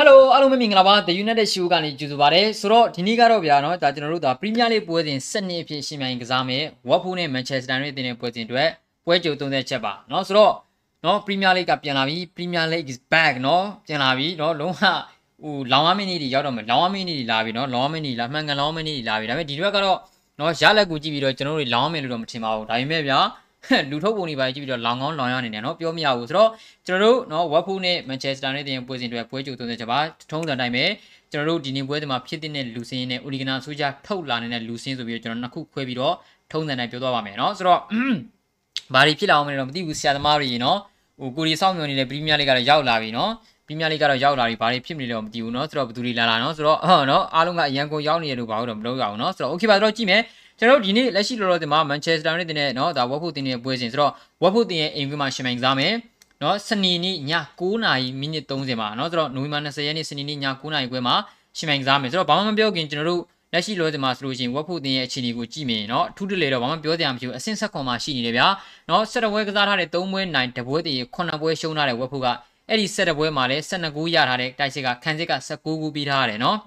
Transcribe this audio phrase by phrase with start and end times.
[0.00, 8.68] ဟယ်လိုအားလုံးပဲမင်္ဂလာပါ The United Show ကနေကြိုဆိုပါရစေဆိုတော့ဒီနေ့ကတော့ဗျာနော်ဒါကျွန်တော်တို့ဒါ Premier League ပွဲစဉ်7နှစ်အဖြစ်ရှင်မြိုင်ကစားမယ် Watford နဲ့ Manchester United တင်တဲ့ပွဲစဉ်အတွက်
[9.06, 10.54] ပွဲကြိုသုံးသက်ချက်ပါနော်ဆိုတော့
[11.04, 14.82] နော် Premier League ကပြန်လာပြီ Premier League is back နော်ပြန်လာပြီနော်လုံးဝ
[15.42, 19.98] ဟိုလောင်ဝမင်းနေတွေရောက်တော့မယ်လောင်ဝမင်းနေတွေလာပြီနော်လောင်ဝမင်းနေလာမှန်ကန်လောင်ဝမင်းနေတွေလာပြီဒါပေမဲ့ဒီတစ်ခါကတော့
[20.40, 23.18] နော်ရလက်ကိုကြည့်ပြီးတော့ကျွန်တော်တို့လောင်ဝမင်းလို့တော့မထင်ပါဘူးဒါပေမဲ့ဗျာ
[23.91, 26.49] လူထုတ်ပုံတွေပါကြည့်ပြီးတော့လောင်ကောင်းလောင်ရနေတယ်เนาะပြောမရဘူးဆိုတော့
[26.87, 29.99] ကျွန်တော်တို့เนาะဝက်ဖူးနဲ့မန်ချက်စတာနဲ့တင်ပွဲစဉ်တွေပွဲကြိုသွင်းတဲ့ချက်ပါ
[30.31, 30.85] ထုံးစံတိုင်းပဲ
[31.31, 36.15] ကျွန်တော်တို့ဒီနေ့ပွဲတွေမှာဖြစ်တဲ့လူစင်းနဲ့အိုလီဂနာဆိုကြထုတ်လာနေတဲ့လူစင်းဆိုပြီးတော့ကျွန်တော်နှစ်ခုခွဲပြီးတော့
[36.51, 37.79] ထုံးစံတိုင်းပြောသွားပါမယ်เนาะဆိုတော့
[38.93, 40.77] ဘာတွေဖြစ်လာအောင်မလဲတော့မသိဘူးဆရာသမားတွေเนาะ
[41.19, 43.29] ဟိုကိုရီစောင့်မျှော်နေတဲ့ပရီးမီးယားလိကတော့ရောက်လာပြီเนาะ
[43.67, 50.21] ပရီးမီးယားလိကတော့ရောက်လာပြီဘာတွေဖြစ်မလဲတော့မသိဘူးเนาะဆိုတော့ဘယ်သူတွေလာလာเนาะဆိုတော့ဟောเนาะအားလုံးကအရန်ကိုရောက်နေရလို့ဘာလို့တော့မလုပ်ရအောင်เนาะဆိုတော့ okay ပါတော့ကြည့်မယ်
[50.59, 55.93] ကျွန်တော်တို့ဒီနေ့လက်ရှိလောလောဆယ်မှာမန်ချက်စတာနဲ့တင်တဲ့เนาะဒါဝက်ဖို့တင်တဲ့ပွဲစဉ်ဆိုတော့ဝက်ဖို့တင်ရဲ့အိမ်ကွင်းမှာရှင်မိုင်ကစားမယ်
[56.41, 61.15] เนาะစနေနေ့ည9နာရီမိနစ်30မှာเนาะဆိုတော့နိုဝင်ဘာ20ရက်နေ့စနေနေ့ည9နာရီခွဲမှာ
[61.57, 63.21] ရှင်မိုင်ကစားမယ်ဆိုတော့ဘာမှမပြောခင်ကျွန်တော်တို့
[63.53, 68.47] လက်ရှိလောလောဆယ်မှာဆိုလို့ရှိရင်ဝက်ဖို့တင်ရဲ့အခြေအနေကိုကြည့်မယ်เนาะအထူးတလေတော့ဘာမှပြောစရာမရှိဘူးအဆင့်ဆက်ခွန်မှာရှိနေတယ်ဗျာ
[68.87, 72.27] เนาะဆက်တပွဲကစားထားတဲ့3ပွဲနိုင်တပွဲတည်း9ပွဲရှုံးထားတဲ့ဝက်ဖို့က
[72.69, 76.57] အဲ့ဒီဆက်တပွဲမှာလည်း12ဂိုးရထားတဲ့တိုက်စစ်ကခန်းစစ်က19ဂိုးပြီးထားရတယ်เนาะ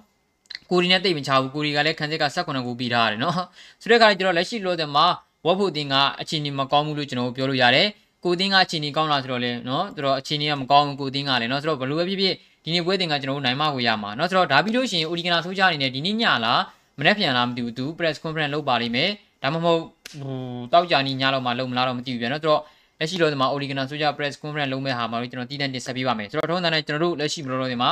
[0.71, 3.35] ကိုရီနဲ့တိတ်မချဘူးကိုရီကလည်းခန်းစစ်က18ခုပြီးထားရတယ်နော်
[3.81, 5.05] ဆိုတဲ့အခါကျတော့လက်ရှိလောတဲ့မှာ
[5.45, 7.87] ဝက်ဖို့တင်ကအချင်းကြီးမကောင်းဘူးလို့ကျွန်တော်တို့ပြောလို့ရတယ်
[8.23, 16.61] ကိုတင်းကအချင်းကြီးကောင်းလားဆိုတော့လေနော်ဆိုတော့အချင်းကြီးကမကောင်းဘူးကိုတင်းကလည်းနော်ဆိုတော့ဘလို့ပဲဖြစ်ဖြစ်ဒီနေ့ပွဲတင်ကကျွန်တော်တို့နိုင်မကိုရမှာနော်ဆိုတော့ဒါပြီးလို့ရှိရင်အိုဒီကနာဆိုးကြအနေနဲ့ဒီနေ့ညလား
[16.99, 19.09] မနေ့ပြန်လားမသိဘူးသူ press conference လုပ်ပါလိမ့်မယ်
[19.43, 19.81] ဒါမှမဟုတ်
[20.21, 20.37] ဟို
[20.73, 22.61] တောက်ကြနေညလောက်မှလုပ်မလားတော့မသိဘူးပြန်နော်ဆိုတော့
[22.99, 27.91] လက်ရှိတော့ဒီမှာ Origana ဆိုကြ press conference လုပ်မဲ့ဟာမှာတော့ကျွန်တော်တည်တံ့တင်ဆက်ပေးပါမယ်ဆိုတော့ထုံးစံနဲ့ကျွန်တော်တို့လက်ရှိဘလို့တော့ဒီမှာ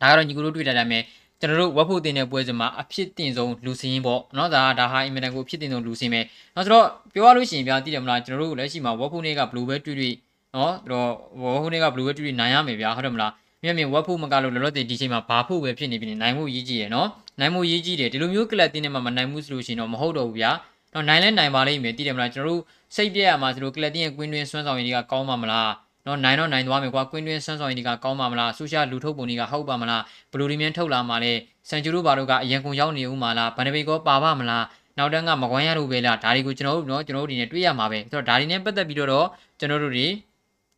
[0.00, 1.02] ဒါကတော့ညီကိုတို့တွေ့တာကြမယ်
[1.40, 6.20] ကျွန်တော်တို့ဝက်ဖို့တင်တဲ့ပွဲစဉ်မှာအဖြစ်တင်ဆုံးလူစင်းရင်ပေါ့နော်ဒါဒါဟာအင်မတန်ကိုအဖြစ်တင်ဆုံးလူစင်းပဲ
[6.54, 10.14] နော်ဆိုတော့ပြောရလို့ရှိရင်ပြသိတယ်မလားကျွန်တော်တို့လက်ရှိမှာဝက်ဖို့နေကဘလူးပဲတွေ့တွေ့
[10.54, 11.10] နော်တော့
[11.42, 13.32] ဝက်ဖို့နေကဘလူးပဲတွေ့တွေ့နိုင်ရမယ်ဗျာဟုတ်တယ်မလား
[13.62, 17.08] မြင်မြင်ဝက်ဖို့မကလို့လောလောဆယ်ဒီချိန်မှာဘာဖို့ပဲဖြစ်နေပြီနိုင်မှုရေးကြည့်ရယ်နော်
[17.40, 20.50] နိုင်မှုရေးကြည့်တယ်ဒီလိုမျိုးကလပ်တင်းနဲ့မှမနိုင်မှုဆိုလို့ရှိရင်တော့မဟုတ်တော့ဘူးဗျာ
[20.92, 22.62] တော့နိုင်လဲနိုင်ပါလိမ့်မယ်သိတယ်မလားကျွန်တော်တို့
[22.96, 25.70] စိတ်ပြည့်ရမှာဆိုလို့ကလပ်တင်းရဲ့ကွင်းတွင်းဆွမ်းဆောင်ရည်ကကောင်းပါမလား
[26.07, 30.01] နော်နိုင်တော့နိုင်သွားမယ်ကွာကွင်းတွင်းဆွမ်းဆောင်ရည်တွေကကောင်းပါမလားဆိုရှာလူထုတ်ပုံတွေကဟုတ်ပါမလား
[30.31, 31.33] ဘလူဒီမင်းထုတ်လာမှလဲ
[31.69, 34.63] စန်ဂျူတို့ဘာတို့ကအရန်ကုန်ရောက်နေဦးမှာလားဗန်ဒဘေကောပါပါမလား
[34.97, 39.27] နောက်တန်းကမကွမ်းရလို့ပဲလားဒါတွေကိုကျွန်တော်တို့နော်ကျွန်တော်တို့ဒီနေ့တွေးရမှာပဲဆိုတော့ဒါတွေနဲ့ပတ်သက်ပြီးတော့
[39.59, 40.07] ကျွန်တော်တို့တွေ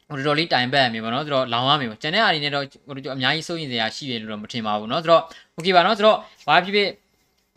[0.09, 5.21] ဟိုတော်တော်လေးတိုင်ပတ်ရမယ်ပေါ့နော်ဆိုတော့လောင်ရမယ်ပေါ့ကျန်တဲ့အားတွေနဲ့တော့ဟိုတို့အများကြီးစိုးရင်စရာရှိတယ်လို့တော့မထင်ပါဘူးเนาะဆိုတော့
[5.53, 6.89] โอเคပါเนาะဆိုတော့ဘာဖြစ်ဖြစ်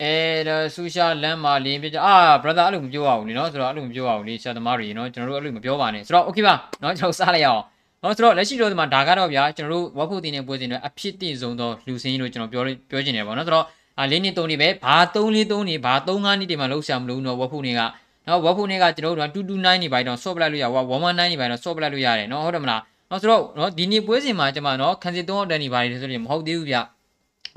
[0.03, 0.15] အဲ
[0.47, 7.61] ဒါဆူရှာလမ်းမာလင်းပြကြအာ brother အဲ့လိုမပြောရဘူးလေเนาะဆိုတော့အဲ့လိုမပြောရဘူးလေဆရာသမားတွေเนาะကျွန်တော်တို့အဲ့လိုမပြောပါနဲ့ဆိုတော့โอเคပါเนาะကျွန်တော်စားလိုက်ရအောင်
[8.01, 13.65] เนาะဆိုတော့လက်ရှိတော့ဒီမှာဒါကတော့ဗျာကျွန်တော်တို့ဝက်ဖို့တင်တဲ့ပွဲစဉ်တွေအဖြစ်တင်ဆုံးသောလူစင်းလို့ကျွန်တော်ပြောပြောချင်တယ်ပေါ့เนาะဆိုတော့
[13.99, 17.81] အာလေးနှစ်သုံးနှစ်ပဲဘာ3လေး3နှစ်ဘာ3 5နှစ်တွေမှာလောက်ဆရာမလို့เนาะဝက်ဖို့နေက
[18.27, 26.75] နော်ဝက်ဖို့နေကကျွန်တော်တို့က229နေပါတော့ဆော့ပလိုက်လို့ရဝ119နေပါတော့ဆော့ပလိုက်လို့ရတယ်เนาะဟုတ်တယ်မလားနော်ဆိုတော့နော်ဒီနေ့ပွဲစဉ်မှာကျွန်မနော်ခန်းစစ်သုံးအောင်တန်းနေပါတယ်ဆိုရင်မဟုတ်သေးဘူးဗျ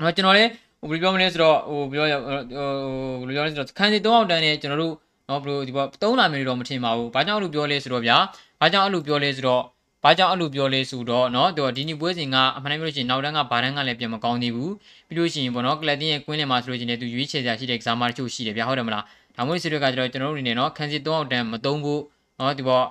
[0.01, 4.93] နော်ကျွန်တော်လည်း ဟိုဘယ်လိုပြောမလဲဆိုတော့ဟိုပြောဟိုဘယ်လိုပြောလဲဆိုတော့ခန်းစစ်သုံးအောင်တန်းနေကျွန်တော်တို့
[5.29, 8.17] နော်ဘယ်လိုဒီပေါ်သုံးလာမယ်လို့တော့မထင်ပါဘူးဘာကြောင့်အဲ့လိုပြောလဲဆိုတော့ဗျာ
[8.61, 9.63] ဘာကြောင့်အဲ့လိုပြောလဲဆိုတော့
[10.03, 14.73] ဘာကြောင့်အဲ့လိုပြောလဲဆိုတော့เนาะသူဒီနေ့ပွဲစဉ်ကအမှန်တမ်းပြောလို့ရှိရင်နောက်တန်းကဘာတန်းကလည်းပြန်မကောင်းသေးဘူး
[15.07, 19.03] ပြီးလို့ရှိရင်ပေါ့နော်ကလပ်တင်းရဲ့ကွင်းလင်မှာဆိုလို့ရှိရင်လည်းသူရွေးချယ်စရာရှိတဲ့ကစားမတချို့ရှိတယ်ဗျာဟုတ်တယ်မလား
[19.35, 22.01] ဒါမှမဟုတ်ဆိုတော့ကကျွန်တော်တို့အနေနဲ့เนาะခန်းစစ်သုံးအောင်တန်းမသုံးဖို့
[22.37, 22.85] เนาะဒီပေါ်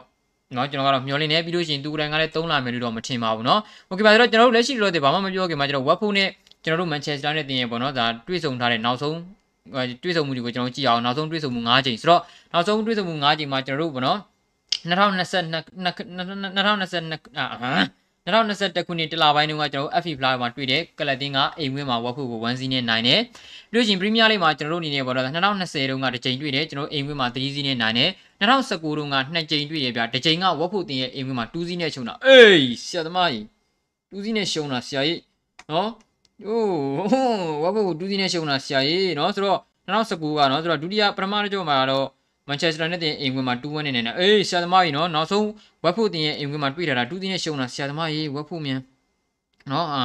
[0.54, 6.28] เนาะကျွန်တော်ကတော့မျောလင်းနေပြီးလို့ရှိရင်သူကိုယ်တိုင်ကလည်းသုံးလာမယ်လို့တော့မထင်ပါဘူးเนาะโอเคပါဆိုတော့ကျွန်တော်တို့လက်ရှိလောတဲ့ဘာမှမပြောခင်မှာကျွန်တော်ဝက်ဖုန်းနဲ့
[6.67, 9.17] ကျွန်တော်တို့ Manchester နဲ့တင်ရပေါ့နော်ဒါတွေ့ဆုံထားတဲ့နောက်ဆုံး
[10.03, 12.21] တွေ့ဆုံမှုတွေကိုကျွန်တော်ကြည့်အောင်နောက်ဆုံးတွေ့ဆုံမှု၅ချိန်ဆိုတော့
[12.53, 14.19] နောက်ဆုံးတွေ့ဆုံမှု၅ချိန်မှာကျွန်တော်တို့ပေါ့နော်
[14.87, 15.53] 2022
[15.85, 17.71] 2022အာ
[18.27, 23.19] 2021ခုနှစ်တလပိုင်းတုန်းကကျွန်တော်တို့ FA Fly မှာတွေ့တဲ့ကလပ်တင်းကအိမ်ဝင်းမှာဝက်ဖို့ကို1စီးနဲ့နိုင်တယ်။
[23.71, 28.09] ပြီးလို့ရှင်ပရီးမီးယားလိမှာကျွန်တော်တို့အနေနဲ့ပေါ်တော့2020တုန်းကတစ်ကြိမ်တွေ့တယ်ကျွန်တော်တို့အိမ်ဝင်းမှာ3စီးနဲ့နိုင်တယ်။
[28.41, 33.43] 2019တုန်းက2ကြိမ်တွေ့တယ်ဗျာ။တစ်ကြိမ်ကဝက်ဖို့တင်ရဲ့အိမ်ဝင်းမှာ2စီးနဲ့ရှုံးတာ။အေးဆရာသမားကြီး
[34.13, 35.19] 2စီးနဲ့ရှုံးတာဆရာကြီး
[35.71, 35.89] နော်။
[36.45, 42.05] အိုးဝက်ဖို့2စီးနဲ့ရှုံးတာဆရာကြီးနော်ဆိုတော့2019ကနော်ဆိုတော့ဒုတိယပထမတစ်ကြောမှာတော့
[42.47, 45.47] မန်ချက်စတာနဲ့တင်အိမ်ခွင်မှာ2-1နေနေနေအေးဆရာသမားကြီးနော်နောက်ဆုံး
[45.83, 48.79] ဝက်ဖို့တင်ရဲ့အိမ်ခွင်မှာတွေ့တာ2တင်းနဲ့ရှုံးတာဆရာသမားကြီးဝက်ဖို့မြန်
[49.71, 50.01] နော်အာ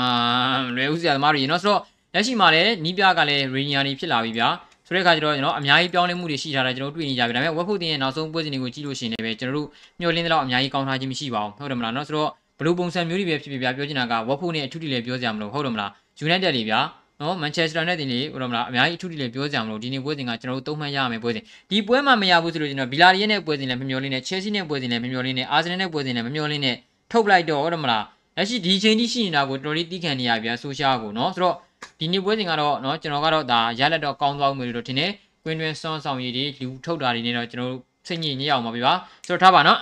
[0.76, 1.80] လွယ်ဦးဆရာသမားတွေနော်ဆိုတော့
[2.14, 4.48] လက်ရှိမှာလည်းနီးပြကလည်းရီနီယာနေဖြစ်လာပြီဗျာ
[4.86, 9.68] ဆိုတဲ့အခါကျတော့ကျွန်တော်အများကြီးပြောင်းလဲမှုတွေရှိထားတာကျွန်တော်တွေ့နေကြပြီဒါပေမဲ့ဝက်ဖို့တင်ရဲ့နောက်ဆုံးပွဲစဉ်တွေကိုကြည့်လို့ရှိရင်လည်းကျွန်တော်တို့
[10.00, 16.80] မျှော်လင့်တဲ့လောက်အများကြီးကောင်းထားခြင်းမရှိပါဘူးဟုတ်တယ်မလားနော်ဆိုတော့ဘလူးပုံစံမျိုးတွေပဲဖြစ်ဖြစ်ဗျာပြောချင်တာကဝက်ဖို့နဲ့အထူးတလည်းပြောကြမလို့ဟုတ်တယ်မလားယူနိုက်တက်တွေဗျာ
[17.20, 26.76] နော်မန်ချက်စတာနဲ့တင်လေဟိုတော့မလားအများကြီးအထူးတလည်းပြောကြမလို့ဒီနေ့ပွဲစဉ်ကကျွန်တော်တို့သုံးမှတ်ရမယ်ပွဲစဉ်ဒီပွဲမှာမရဘူးဆိုလို့ကျွန်တော်ဗီလာရီယက်နဲ့ပွဲစဉ်လည်းမမျောလင်းနဲ့ချဲစီနဲ့ပွဲစဉ်လည်းမမျောလင်းနဲ့အာဆင်နယ်နဲ့ပွဲစဉ်လည်းမမျောလင်းနဲ့
[27.10, 28.04] ထုတ်လိုက်တော့ဟုတ်တယ်မလား
[28.36, 31.56] လက်ရှိဒီချိန်ထိရှိနေတာကိုတော်တော်လေးတီးခံနေရပြန်ဆိုရှာကိုနော်ဆိုတော့
[32.00, 35.10] ဒီနေ့ပွဲစဉ်ကတော့နော်ကျွန်တော်ကတော့ဒါရလက်တော့ကောင်းသွားမယ်လို့ထင်တယ်
[35.44, 38.92] ကွင်းတွင်းစွမ်းဆောင်ရည်တွေလူထုတ်တာတွေနဲ့တော့ကျွန်တော်တို့စိတ်ညစ်ညစ်အောင်ပါပြီပါ
[39.26, 39.78] ဆိုတော့ထားပါနော်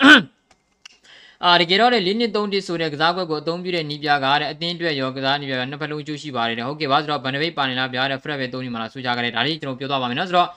[1.45, 10.49] အာတကယ်တော့လေ၄နှစ်၃တစ်ဆိုတဲ့ကစားကွက်ကိုအသုံးပြုတဲ့နီးပြကားတဲ့အသင်းအတွက်ရောကစားနီးပြကနှစ်ဖက်လုံးအကျိုးရှိပါတယ်တဲ့ဟုတ်ကဲ့ပါဆိုတော့ဗန်ဒဘိတ်ပါနေလားဗျာတဲ့ဖရက်ပဲသုံးနေမှာလားဆိုကြကြတယ်ဒါလေးကျွန်တော်ပြောသွားပါမယ်နော်ဆိုတော့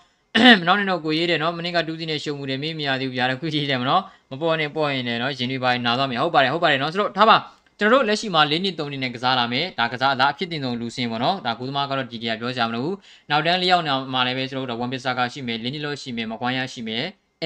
[0.62, 4.01] မနောက်နေတော့ကိုရေးတယ်နော်မနေ့ကတူးစီနဲ့ရှုံမှုတယ်မေးမရသေးဘူးဗျာတဲ့ခုကြည့်တယ်မနော်
[4.31, 7.38] မပေါ်နေပေါ်ရင်လည်းနော်ရင်တွေပါနာသွားမယ်ဟုတ်ပါတယ်ဟုတ်ပါတယ်နော်ဆိုတော့ထားပါ
[7.79, 12.91] ကျွန်တော်တို့လက်ရှိမှာ၄နှစ်၃နှစ်နဲ့ကစားလာမယ်ဒါကစားအလားအဖြစ်တင်ဆုံးလူစင်ပေါ့နော်ဒါကုသမားကတော့ဒီကပြောကြမလို့
[13.29, 17.03] နောက်တန်းလေးယောက်နောက်မှာလည်းပဲကျွန်တော်တို့ဝန်ပစ်စာကရှိမယ်လင်းနီလို့ရှိမယ်မကွမ်းရရှိမယ်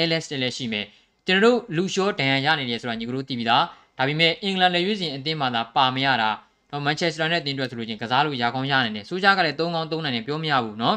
[0.08, 0.86] LS လည်းရှိမယ်
[1.27, 3.65] ကျွန်တော်တို့လူရှော့ဒန်ရရနေတယ်ဆိုတာညီကတို့သိပြီသား
[3.99, 6.31] ဒါပေမဲ့အင်္ဂလန်လေရွေးစဉ်အသင်းမှာသာပါမရတာ
[6.71, 10.97] တော့မန်ချက်စတာနဲ့အသင်းအတွက်ဆိုလို့ချင်းကစားလို့ရာကောင်းရနေတယ်စူးကြကလည်း၃ကောင်း၃နိုင်နေပြောမရဘူးနော်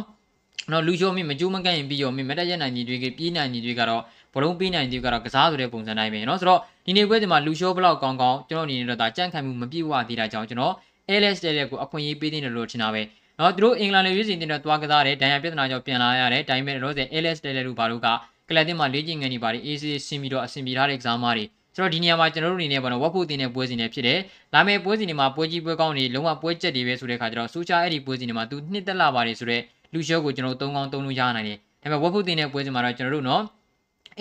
[0.71, 4.01] နော်လူရှော့မိမကြိုးမကန့်ရင်ပြီးရောမိမတက်ရနိုင်ညီတွေကပြေးနိုင်ညီတွေကတော့
[4.33, 10.74] ဘလုံးပေးနိုင်တွေကတော့ကစားဆိုတဲ့ပုံစံတိုင်းပဲเนาะဆိုတော့ဒီနေ့ပွဲဒီမှာလူရှော့ဘလောက်ကောင်းကောင်းကျွန်တော်အနေနဲ့တော့ဒါကြန့်ခံမှုမပြည့်ဝသေးတာကြောင့်ကျွန်တော်
[11.21, 13.01] LS တဲ့ကိုအခွင့်အရေးပေးနေတယ်လို့ထင်တာပဲ
[13.38, 18.07] เนาะသူတို့အင်္ဂလန်လေရွေးစဉ်တင်တော့တွားကစားတယ်ဒဏ်ရာပြဿနာကြောင့်ပြန်လာရတယ်ဒါပေမဲ့တော့စ LS တဲ့လူဘာလို့က
[18.50, 21.44] ကလပ်တင်မှာလေ့ကျင့်ငန်းတွေပါတယ် AC ဆင်ပြီးတော့အဆင်ပြေထားတဲ့ကစားမားတွေ
[21.75, 24.19] ဆိုတော့ဒီနေရာမှာကျွန်တော်တို့အနေနဲ့ပေါ့နော်ဝက်ဖို့တင်တဲ့ပွဲစဉ်တွေဖြစ်တယ်။
[24.55, 29.62] လာမယ့်ပွဲစဉ်တွေမှာပွဲကြီးပွဲကောင်းတွေလုံးဝပွဲကျက်တွေပဲဆိုတဲ့အခါကျတော့စူချာအဲ့ဒီပွဲစဉ်တွေမှာသူနှစ်သက်လာပါတယ်ဆိုတော့
[29.93, 33.43] လူရှော့ကိုကျွန်တော်တို့၃ကောင်း၃လုံးရနိုင်တယ်။ဒါပေမဲ့ဝက်ဖို့တင်တဲ့ပွဲစဉ်မှာတော့ကျွန်တော်တို့နော်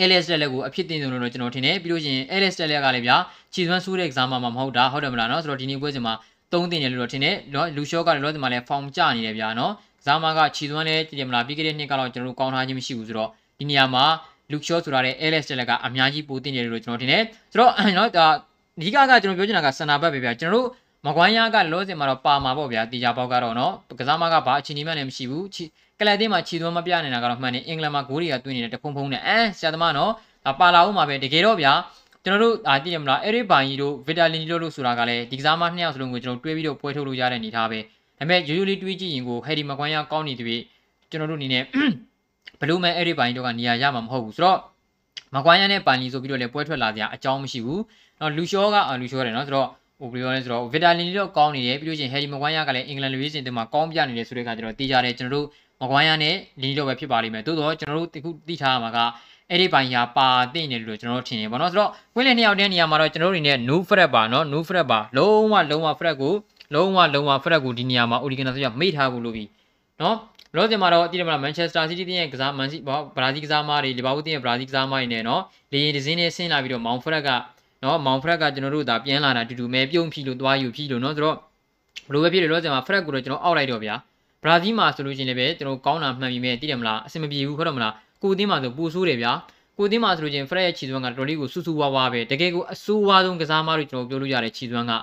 [0.10, 3.16] LS တက်လက်ကိုအဖြစ်တင်ဆုံးလို့ကျွန်တော်ထင်တယ်ပြီးလို့ရှိရင် LS တက်လက်ကလည်းဗျာ
[3.54, 6.14] ခြေစွမ်းဆိုးတဲ့ exam မှာမဟုတ်တာဟုတ်တယ်မလားနော်ဆိုတော့ဒီနေ့ပွဲစဉ်မှာ
[6.54, 13.30] သုံးတင်တယ်လို့တော့ထင်တယ်နော်လူရှော့ကလည်းလောဒီမှာလည်း form ကျနေတယ်ဗျာနော်ကစားမကခြေစွမ်းလည်းကြည့်တယ်မလားပြီးခဲ့တဲ့နှစ်ကတော့ကျွန်တော်တို့ကောင်းထားခြင်းမရှိဘူးဆိုတော့
[13.60, 14.06] ဒီနေရာမှာ
[14.52, 18.28] လူရှော့ဆိုတာတဲ့ LS တက်လက်ကအများကြီးပိုတင်တယ်လို့ကျွန်တော်ထင်တယ်ဆိုတော့နော်ဒါ
[18.78, 20.68] အဓိကကကျွန်တော်ပြောချင်တာကစန္ဒဘက်ပဲဗျာကျွန်တော်တို့
[21.06, 25.46] မကွမ်းရကလောစင်မှာတော့ပါမှာပေါ့ဗျာတီကြပေါက်ကတော့နော်ကစားမကဘာအချိန်ကြီးမှလည်းမရှိဘူး
[26.00, 30.12] ကလပ်တင်းမှာခြေသွမ်းမပြနေတာကတော့မှန်တယ်အင်္ဂလန်မှာဂိုးတွေကတွင်းနေတဲ့တဖုံဖုံနဲ့အဲဆရာသမားနော်
[30.46, 31.74] ဒါပါလာဦးမှာပဲတကယ်တော့ဗျာ
[32.24, 37.86] ကျွန်တော်တို့အာသိရမလားအဲ့ဒီဘိုင်ကြီးတို့ဗီတာလင်ဂျီတို့လို့ဆိုတာကလည်းဒီကစားမနှစ်ယောက်စလုံးကိုကျွန်တော်တွဲပြီးတော့ပွဲထုတ်လို့ရတဲ့အနေထားပဲဒါ
[38.20, 40.62] ပေမဲ့ရိုးရိုးလေးတွေးကြည့်ရင်ကိုဟယ်ဒီမကွမ်းရကောင်းနေသည်
[41.10, 41.64] ကျွန်တော်တို့အနေနဲ့
[42.60, 44.60] ဘလူးမဲအဲ့ဒီဘိုင်တို့ကနေရာရမှာမဟုတ်ဘူးဆိုတော့
[45.36, 47.82] မကွမ်းရနဲ့ပန်လီဆိုပြီးတော့လည်းပွဲထွက်လာကြအကြောင်းမရှိဘူး
[48.20, 49.68] နော်လူရှောကလူရှောတယ်နော်ဆိုတော့
[50.00, 55.46] ဟိုဘယ်လိုလဲဆိုတော့ဗီတာလင်ဂျီတို့ကောင်းနေတယ်ပြီးလို့ချင်းဟယ်ဒီမကွမ်းရကလည်းအင်္ဂလန်လူရေးစင်တင်မှာကောင်းပြနေတယ်ဆိုတဲ့ကကျတော့တေးကြတယ်ကျွန်တော်တို့
[55.82, 58.98] မကွမ်းရနဲ့လင်ဂျီတို့ပဲဖြစ်ပါလိမ့်မယ်သို့တော့ကျွန်တော်တို့အခုသိထားရမှာက
[59.50, 66.34] အဲ့ဒီပိုင်းရာပါသိနေလို့ကျွန်တော်တို့ထင်တယ်ပေါ့နော်ဆိုတော့ဝင်းလေနှစ်ယောက်တည်းနေရာမှာတော့ကျွန်တော်တို့အနေနဲ့ no fret ပါနော် no fret ပါလုံးဝလုံးဝ fret ကို
[66.74, 69.44] လုံးဝလုံးဝ fret ကိုဒီနေရာမှာ Origin ဆိုရမိထားဖို့လို့ပြီ
[70.02, 70.16] နော်
[70.56, 75.42] လောဆယ်မှာတော့တည်တယ်မလား Manchester City တင်းရဲ့ကစားမန်စီဘောဘရာဇီးကစားမားတွေလီဗာပူးတင်းရဲ့ဘရာဇီးကစားမားတွေနဲ့နော်
[75.72, 77.30] လေရင်ဒဇင်းနဲ့ဆင်းလာပြီးတော့မောင်ဖရက်က
[77.84, 81.38] နော်မောင်ဖရက်ကကျွန်တော်တို့ဒါပြန်လာတာတူတူမဲပြုံးဖြီလို့သွားယူဖြီလို့နော်ဆိုတော့
[82.08, 83.96] ဘလိုပဲဖြစ်တယ်လောဆယ်မှာဖရက်ကိုတော့ကျွန်တော်အောက်လိုက်တော့ဗျာ
[84.44, 87.94] ဘရာဇီးမှာဆိုလို့ရှိရင်လည်းပဲကျွန်တော်ကောင်းတာမှန်ပြီမဲ့တည်တယ်မလားအဆင်မပြေဘူးဟုတ်တယ်မလား
[88.24, 89.32] ကိုတင်းမှာဆိုပူဆိုးတယ်ဗျာ
[89.78, 94.94] ကိုတင်းမှာဆိုလို့ချင်းဖရက်ရဲ့ခြေစွမ်းကတော်တော်လေးကိုဆူဆူဝါဝါပဲတကယ်ကိုအဆိုးဝါးဆုံးကစားမလို့ကျွန်တော်ပြောလို့ရတဲ့ခြေစွမ်းက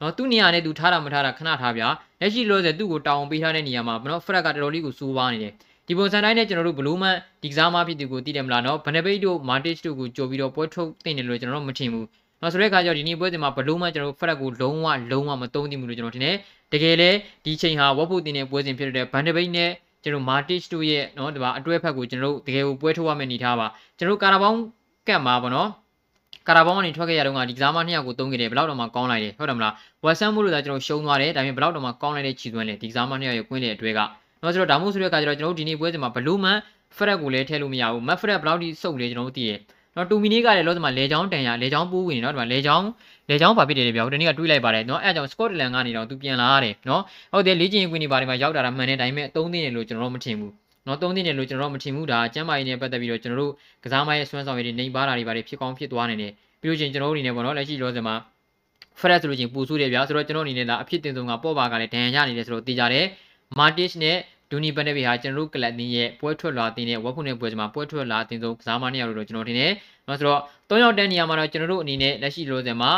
[0.00, 1.88] နော်သူ့နေရာနဲ့သူထားတာမထားတာခဏထားဗျာ
[2.20, 5.52] လက်ရှိလို့ဆိုသူ့ကိုတောင်းပေးထားတဲ့နေရာမှာနော်ဖရက်ကတော်တော်လေးကိုစူးဝါးနေတယ်
[5.88, 12.06] ဒီပုံစံတိုင်းနဲ့ကျွန်တော်တို့ဘလူးမန်ဒီကစားမဖြစ်သူကိုတည်တယ်မလားနော်ဘနပိတ်တို့မာတစ်တို့ကိုကြိုပြီးတော့ပွဲထုတ်တင်တယ်လို့ကျွန်တော်တို့မထင်ဘူး
[12.40, 16.36] နော်ဆိုတဲ့အခါကျတော့ဒီနေ့ပွဲစဉ်မှာဘလူးမန်ကျွန်တော်တို့ဖရက်ကိုလုံးဝလုံးဝမသုံးသင့်ဘူးလို့ကျွန်တော်ထင်တယ်
[16.72, 17.10] တကယ်လေ
[17.44, 19.70] ဒီချိန်ဟာဝက်ဖို့တင်တဲ့ပွဲစဉ်ဖြစ်တဲ့ဘန်ဒပိတ်နဲ့
[20.02, 23.66] ကျွန်တော်မာတစ်တို့ရဲ့နော်ဒီပါအတွဲဖက်ကိုကျွန်တော်တို့တကယ်ကိုပွဲထုတ်ရမယ့်အနေထားပါ
[23.98, 24.58] ကျွန်တော်တို့ကာရာဘောင်း
[25.08, 25.68] ကတ်မှာပေါ့နော်
[26.48, 34.00] ကာရာဘောင်းကနေထွက်ခဲ့ရတော့ကဒီကစားမနှစ်ယောက်ကိုသုံးခဲ့တယ်ဘယ်တော့မှကောင်းလိုက်တယ်ဟုတ်တယ်မလားဝက်ဆန်မို့လို့သာကျွန်တော်ရှုံးသွားတယ်ဒါပေမဲ့ဘယ်တော့မှကောင်းလိုက်တဲ့ခြေသွင်းလေဒီကစားမနှစ်ယောက်ရဲ့ကွင်းလေအတွဲက
[34.42, 36.58] နော်ဆိုတော့ဒါမှမဟုတ်ဆိုတဲ့အခါကျတော့ကျွန်တော်တို့ဒီနေ့ပွဲစဉ်မှာဘလူးမန်
[36.96, 39.52] ဖရက်ကိုလည်းထည့်လို့မရဘူးမက်ဖရက်ဘယ်လောက်ထိစုပ်လဲကျွန်တော်တို့သိရ
[39.96, 42.86] နော်တူမီနီကလည်းလောစမှာလေချောင်းတန်ရလေချောင်းပူးဝင်နော်ဒီမှာလေချောင်း
[43.30, 50.52] လေချောင်းဘာဖြစ်တယ်လဲပြောဒီနေ့ကတွေးလိုက်ပါတယ်နော်အဲအကြောင်းစကော့တလန်ကနေတော့သူပြန်လာရတယ်နော်ဟုတ်တယ်လေ့ကျင့်ကွင်းဒီဘာတွေမှာရောက်တာတာမှန်တယ်ဒါပေမဲ့သုံးသိနေလို့ကျွန်တော်တို့မထင်ဘူး
[50.86, 53.52] နော်သုံးသိနေလို့ကျွန်တော်တို့မထင်ဘူးဒါကျမ်းမာရေးနဲ့ပတ်သက်ပြီးတော့ကျွန်တော်တို့
[53.84, 58.14] ကစားမရဲ့စွမ်းဆောင်ရည်တွေနေပါတာတွေဘာတွေဖြစ်ကောင်းဖြစ်သွားနေတယ်ပြီးလို့ချင်းကျွန်တော်တို့အနေနဲ့ပေါ့နော်လက်ရှိလောစမှာ
[59.00, 63.06] ဖရက်ဆိုလို့ချင်းပူဆူတယ်ဗျာဆိုတော့ကျွန်တော်အနေနဲ့ဒါအဖြစ်တင်ဆုံးကပေါ့ပါကလည်းဒဏ်ရာရနေတယ်ဆိုတော့သိကြတယ်
[63.58, 64.16] မာတစ်နဲ့
[64.50, 69.72] ဒူနီဘန်နဲ့ဘီဟာကျွန်တော်တို့ကလပ်တင်းရဲ့ပွဲထွက်လာတဲ့ဝက်ဖုန်နဲ့ပွဲစမှာပွဲထွက်လာတဲ့ဆုံးကစားမနှစ်ယောက်လို့ကျွန်တော်ထင်တယ်။
[70.06, 72.90] နော်ဆိုတော့၃ယောက်တန်းနေရာမှာတော့ကျွန်တော်တို့အနေနဲ့လက်ရှိလိုစင်မှာ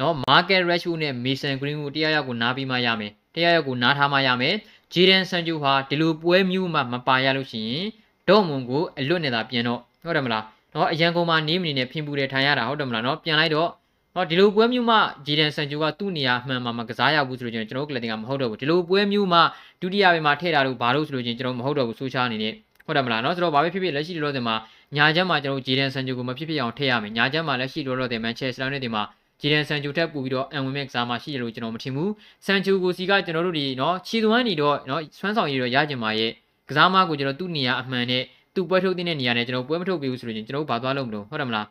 [0.00, 4.54] နော် Market Rashford နဲ့ Mason Green ကိုတရားရောက်ကိုနားပြီးမှရမယ်။တရားရောက်ကိုနားထားမှရမယ်။
[4.92, 7.86] ဂျီဒန်ဆန်ဂျူဟာဒီလိုပွဲမျိုးမှမပါရလို့ရှိရင်
[8.28, 10.44] ဒေါ့မွန်ကိုအလွတ်နေတာပြန်တော့ဟုတ်တယ်မလား
[10.74, 13.68] နော်အရန်ကုန်မှာနေမနေနဲ့ဖင်ပူတယ်ထိုင်ရတာဟုတ်တယ်မလားနော်ပြန်လိုက်တော့
[14.14, 14.96] နော်ဒီလိုပွဲမျိုးမှ
[15.26, 19.40] ဂျီဒန်ဆန်ဂျူကသူ့နေရာမှန်မှာမကစားရဘူးဆိုလို့ကျွန်တော်တို့ကလတင်ကမဟုတ်တော့ဘူးဒီလိုပွဲမျိုးမှ
[19.80, 22.52] ဒုတိယပိုင်းမှာထည့်တာလို့ဘာလို့ဆိုလို့ကျွန်တော်မဟုတ်တော့ဘူးဆိုချာအနေနဲ့
[22.86, 24.56] ဟုတ်တယ်မလားနော်ဆိုတော့ဘာပဲဖြစ်ဖြစ်လက်ရှိလောလောဆယ်မှာ
[24.96, 29.02] ညာချမ်းမှာကျွန်တော်ဂျီဒန်ဆန်ဂျူကိုမဖြစ်ဖြစ်အောင်ထည့်ရမယ်ညာချမ်းမှာလက်ရှိလောလောဆယ်မန်ချက်စတာနဲ့တင်မှာ
[29.42, 32.12] ဂျီဒန်ဆန်ဂျူထက်ပို့ပြီးတော့အန်ဝင်မဲ့ကစားမှရှိတယ်လို့ကျွန်တော်မထင်ဘူး
[32.46, 36.30] ဆန်ဂျူကိုစီကကျွန်တော်တို့ဒီနော်ခြေသွမ်းနေတော့နော်ဆွမ်းဆောင်ရည်တော့ရကြမှာရဲ့
[36.68, 38.22] ကစားမကိုကျွန်တော်သူ့နေရာအမှန်နဲ့
[38.54, 41.66] သူ့ပွဲထုတ်တဲ့နေရာနဲ့ကျွန်တော်ပွဲမထုတ်ပေးဘူးဆိုရင်ကျွန်တော်ဘာသွားလုပ်မလို့ဟုတ်တယ်မလား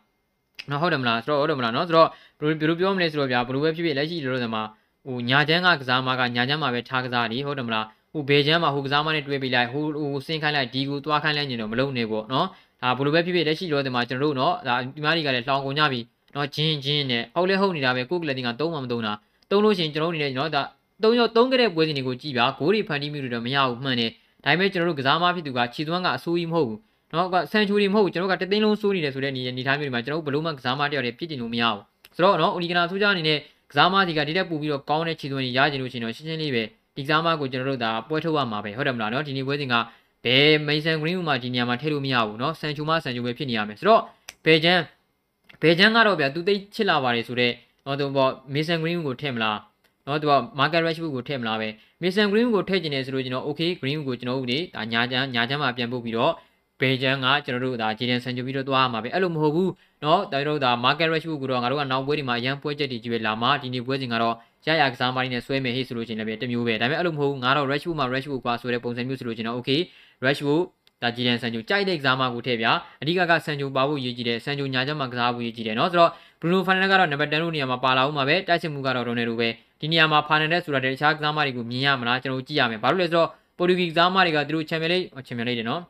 [0.70, 2.08] နော်ဟုတ်တယ်မလားဆိုတော့ဟုတ်တယ်မလားနော်ဆိုတော့
[2.40, 4.64] ဘယ်လိုပြောမလဲဆိုတော့ဗျာဘယ်လိုပဲဖြစ်ဖြစ်လက်ရှိတော့တဲ့မှာ
[5.08, 12.48] ဟိုညာချမ်းကကစားမကညာချမ်းမှာပဲထားကစားနေဟုတ်တယ်မလားဟိုဘေချမ်းမှာဟိုကစားမနဲ့တွဲပေးလိုက်ဟိုဟိုဆင်းခိုင်းလိုက်ဒီကိုသွားခိုင်းလိုက်ညင်တော့မလုံနေပေါ့နော်
[12.82, 16.00] ဒါဘယ်လိုပဲဖြစ်ဖြစ်လက်ရှိတော့တဲ့မှာကျွန်တော်တို့နော်ဒါဒီမားတွေကလည်းလောင်ကုန်ကြပြီ
[16.36, 19.14] နော်ဂျင်းဂျင်းနဲ့ဟုတ်လဲဟုတ်နေတာပဲကိုကလတင်ကသုံးမှမသုံးတာ
[19.50, 20.62] သုံးလို့ရှိရင်ကျွန်တော်တို့အနေနဲ့နော်ဒါ
[21.04, 24.12] သုံးရောသုံးကြတဲ့ပွဲစဉ်တွေကိုကြည့်ပါဂိုးတွေဖန်တီးမိလို့တော့မရဘူးမှန်တယ်
[24.44, 26.80] ဒါပေမဲ့ကျွန်တော်တို့ကစားမဖြစ်သူကခြေသွမ်းကအဆိုးကြီးမဟုတ်ဘူး
[27.14, 31.82] နော်ကဆန်ချူရီမဟုတ်ဘူးကျွန်တော်ကတသိန်းလုံးစိုးနေတယ်ဆိုတဲ့အနေအနေထားမျိုးတွေမှာကျွန်တော်တို့ဘလို့မှကစားမတယောက်တွေပြစ်တင်လို့မရဘူး
[32.16, 33.38] ဆိုတော့နော်အိုလီဂနာဆိုကြအနေနဲ့
[33.72, 36.64] ကစားမစီကဒီတက်ပူပြီးတော့ကောင်းတဲ့ခြေသွမ်းကြီးရကြလို့ရှိရင်တော့ရှင်းရှင်းလေးပဲ
[36.96, 39.76] ဒီကစားမကိုကျွန်တော်တို့ဒါပွဲထုတ်ရမှာပဲဟုတ်တယ်မလားနော်ဒီနေ့ပွဲစဉ်က
[40.26, 44.02] ဘယ်မိတ်ဆန်ဂရင်းမှာဒီနေရာမှာထည့်လို့မရဘူးနော်ဆန်ချူမဆန်ချူပဲဖြစ်နေရမယ်ဆိုတော့
[44.46, 44.82] ဘယ်ချမ်း
[45.62, 47.54] ဘယ်ချမ်းကတော့ဗျာသူသိချစ်လာပါတယ်ဆိုတော့
[47.86, 49.60] နော်သူပေါ့ Mason Greenwood ကိုထည့်မလား
[50.08, 51.68] နော်သူက Market Rashford ကိုထည့်မလားပဲ
[52.02, 56.34] Mason Greenwood ကိုထည့်ကျင်တယ်ဆိုလို့ကျွန်တော် okay Greenwood ကိုကျွန်တော်တို့ဒီဒါညာချမ်းညာချမ်းမှာပြန်ပို့ပြီးတော့
[56.82, 59.72] ဘယ်ချမ်းကကျွန်တော်တို့ဒါ Jaden Sancho ပြီးတော့သွားရမှာပဲအဲ့လိုမဟုတ်ဘူး
[60.04, 64.36] နော်ဒါတို့ဒါ Market Rashford ကိုတော့ငါတို့ကနောက်ပွဲတွေမှာအရန်ပွဲချက်တွေကြီးပဲလာမှာဒီနေ့ပွဲစဉ်ကတော့
[64.68, 69.80] ရရကစားမိုင်းနဲ့ဆွဲမယ်ဟေ့ဆိုလို့ချင်းလည်းပဲတမျိုးပဲဒါပေမဲ့အဲ့လိုမဟုတ်ဘူးငါတော့ Rashford မှာ Rashford ကွာဆိုတဲ့ပုံစံမျိုးဆိုလို့ချင်းတော့ okay
[70.26, 70.62] Rashford
[71.02, 72.68] ဒါကြည်တန်ဆန်ချိုကြိုက်တဲ့ကစားမကိုထည့်ပြ
[73.02, 85.82] အဓိကကဆန်ချိုပါဖို့ရည်ကြည်တယ်ဆန်ချိုညာချက်မှာကစားဖို့ရည်ကြည်တယ်နော်ဆိုတော့ Bruno Fernandes ကတော့နံပါတ်10လို့နေရာမှာပါလာဦးမှာပဲတိုက်ချင်မှုကတော့ Ronaldo ပဲဒီနေရာမှာ Fernandes ဆိုတာတခြားကစားမတွေကိုမြင်ရမလားကျွန်တော်ကြည့်ရမယ်ဘာလို့လဲဆိုတော့ Portuguese ကစားမတွေကသူတို့ Champions League Champions League တယ်နော်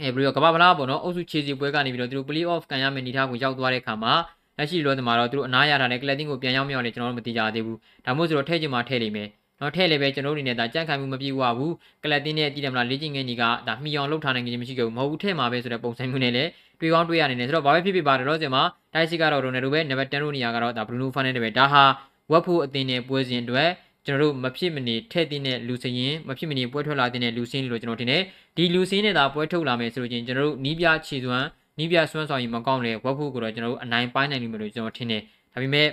[0.00, 4.12] အဲပြီးတော့ကမ္ဘာမလားပေါ့နော်အုပ်စုခြေစီပွဲကနေပြီးတော့သူတို့ play off ကန်ရမယ့်အနေအထားကိုရောက်သွားတဲ့အခါမှာ
[4.58, 9.28] လက်ရှိလောသမားတော့သူတို့အနားရတာနဲ့ collecting ကိုပြန်ရောက်မရောက်လဲကျွန်တော်တို့မသိကြသေးဘူးဒါမှမဟုတ်ဆိုတော့ထည့်ချင်မှထည့်လိမ့်မယ်
[9.61, 16.49] နော်ထဲလေပဲကျွန်တော်တို့အနေနဲ့ဒါကြန့်ခိုင်မှုမပြေဝဘူးကလပ်တင်းနဲ့တည်တယ်မလားလေ့ကျင့်ငယ်ကြီးကဒါမှီအောင်လှုပ်ထားနိုင်ခြင်းမရှိခဲ့ဘူးမဟုတ်ဘူးထဲမှာပဲဆိုတဲ့ပုံစံမျိုးနဲ့လည်း
[16.79, 18.63] တွေ့ကောင်းတွေ့ရနေတယ်ဆိုတော့ဘာပဲဖြစ်ဖြစ်ပါတယ်တော့စင်မှာ
[18.93, 21.83] တိုက်စီကတော့ရိုနယ်ဒိုပဲနံပါတ်10လို့နေရာကတော့ဒါဘရူနိုဖာနက်စ်ပဲဒါဟာ
[22.31, 23.69] ဝက်ဖို့အသင်းနဲ့ပွဲစဉ်အတွက်
[24.05, 28.21] ကျွန်တော်တို့မဖြစ်မနေထည့်တဲ့လူစရင်မဖြစ်မနေပွဲထွက်လာတဲ့လူစင်းလို့ကျွန်တော်ထင်တယ်
[28.57, 31.47] ဒီလူစင်းနဲ့သာပွဲထုတ်လာမယ်ဆိုလို့ချင်းကျွန်တော်တို့နီးပြခြေစွမ်း
[31.79, 35.21] နီးပြစွမ်းဆောင်ရင်မကောင်းလေဝက်ဖို့ကိုတော့ကျွန်တော်တို့အနိုင်ပိုင်းနိုင်လိမ့်မယ်လို့ကျွန်တော်ထင်တယ်
[35.53, 35.87] ဒါပေမဲ့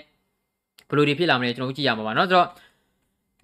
[0.89, 2.47] ဘယ်လိုတွေဖြစ်လာမလဲကျွန်တော်ကြည့်ရမှာပါเนาะဆိုတော့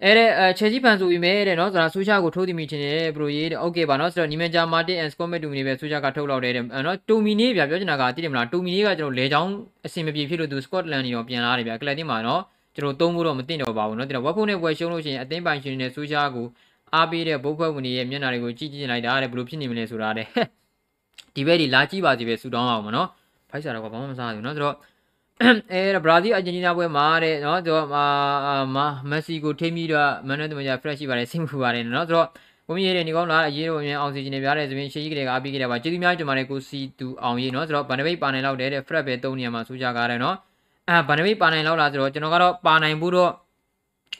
[0.03, 9.51] အဲ့တဲ့ချေကြီးဖန်ဆိုပြီးမဲတဲ့နော်ဆိုတာဆူရှာကိုထိုးသိမိချင်တယ်ဘရိုရေးတဲ့โอเคပါနော်ဆိုတော့နီမန်ဂျာမာတင်အန်စကောမက်တူမီနေပဲဆူရှာကထုတ်လောက်တယ်တဲ့နော်တူမီနေဗျာပြောချင်တာကသိတယ်မလားတူမီနေကကျွန်တော်လေချောင်း
[9.85, 12.41] အဆင်မပြေဖြစ်လို့သူစကော့တလန်နေရောပြန်လာတယ်ဗျာကလပ်တင်မှာနော်
[12.75, 16.47] ကျွန်တော်သုံးဖို့တော့မသိတော့ပါဘူးနော်တဲ့ဝက်ဖုန်းနဲ့ဝယ်ရှုံးလို့ရှိရင်အသင်းပိုင်ရှင်နဲ့ဆူရှာကို
[16.93, 20.27] အားပေးတဲ့ဘုတ်ဖွဲ့ဝင်တွေရဲ့မျက်နှာတွေကိုကြည့်ကြည့်လိုက်တာတဲ့ဘယ်လိုဖြစ်နေမလဲဆိုတာတဲ့
[21.35, 23.07] ဒီဘက်ဒီလာကြည့်ပါစီပဲဆူတောင်းအောင်မနော်
[23.49, 24.75] ဖိုက်စားတော့ဘာမှမစားဘူးနော်ဆိုတော့
[25.40, 28.04] အဲဘရာဇီးအာဂျင်တီးနားပွဲမှာတဲ့နော်ဆိုတော့အာ
[29.10, 32.28] မက်ဆီကိုထိမိတော့မန်နွယ်တမန်ဂျာဖရက်ရှိပါတယ်စိတ်မပူပါတယ်နော်ဆိုတော့
[32.68, 40.36] ကိုမြင့်ရဲ့နေကောင်းလာအရေးတော်မြန်အောင်စီဂျင်နေပြတဲ့သပင်ရှေးကြီးကလေးကအားပေးခဲ့တယ်ပါကျေးဇူးများကြပါတယ်ကိုစီတူအောင်ရေးနော်ဆိုတော့ဗန်ဒဘိတ်ပါနိုင်လောက်တယ်တဲ့ဖရက်ပဲ၃နေရာမှာစူးကြကားတယ်နော်
[40.88, 43.32] အာဗန်ဒဘိတ်ပါနိုင်လောက်လားဆိုတော့ကျွန်တော်ကတော့ပါနိုင်ဘူးတော့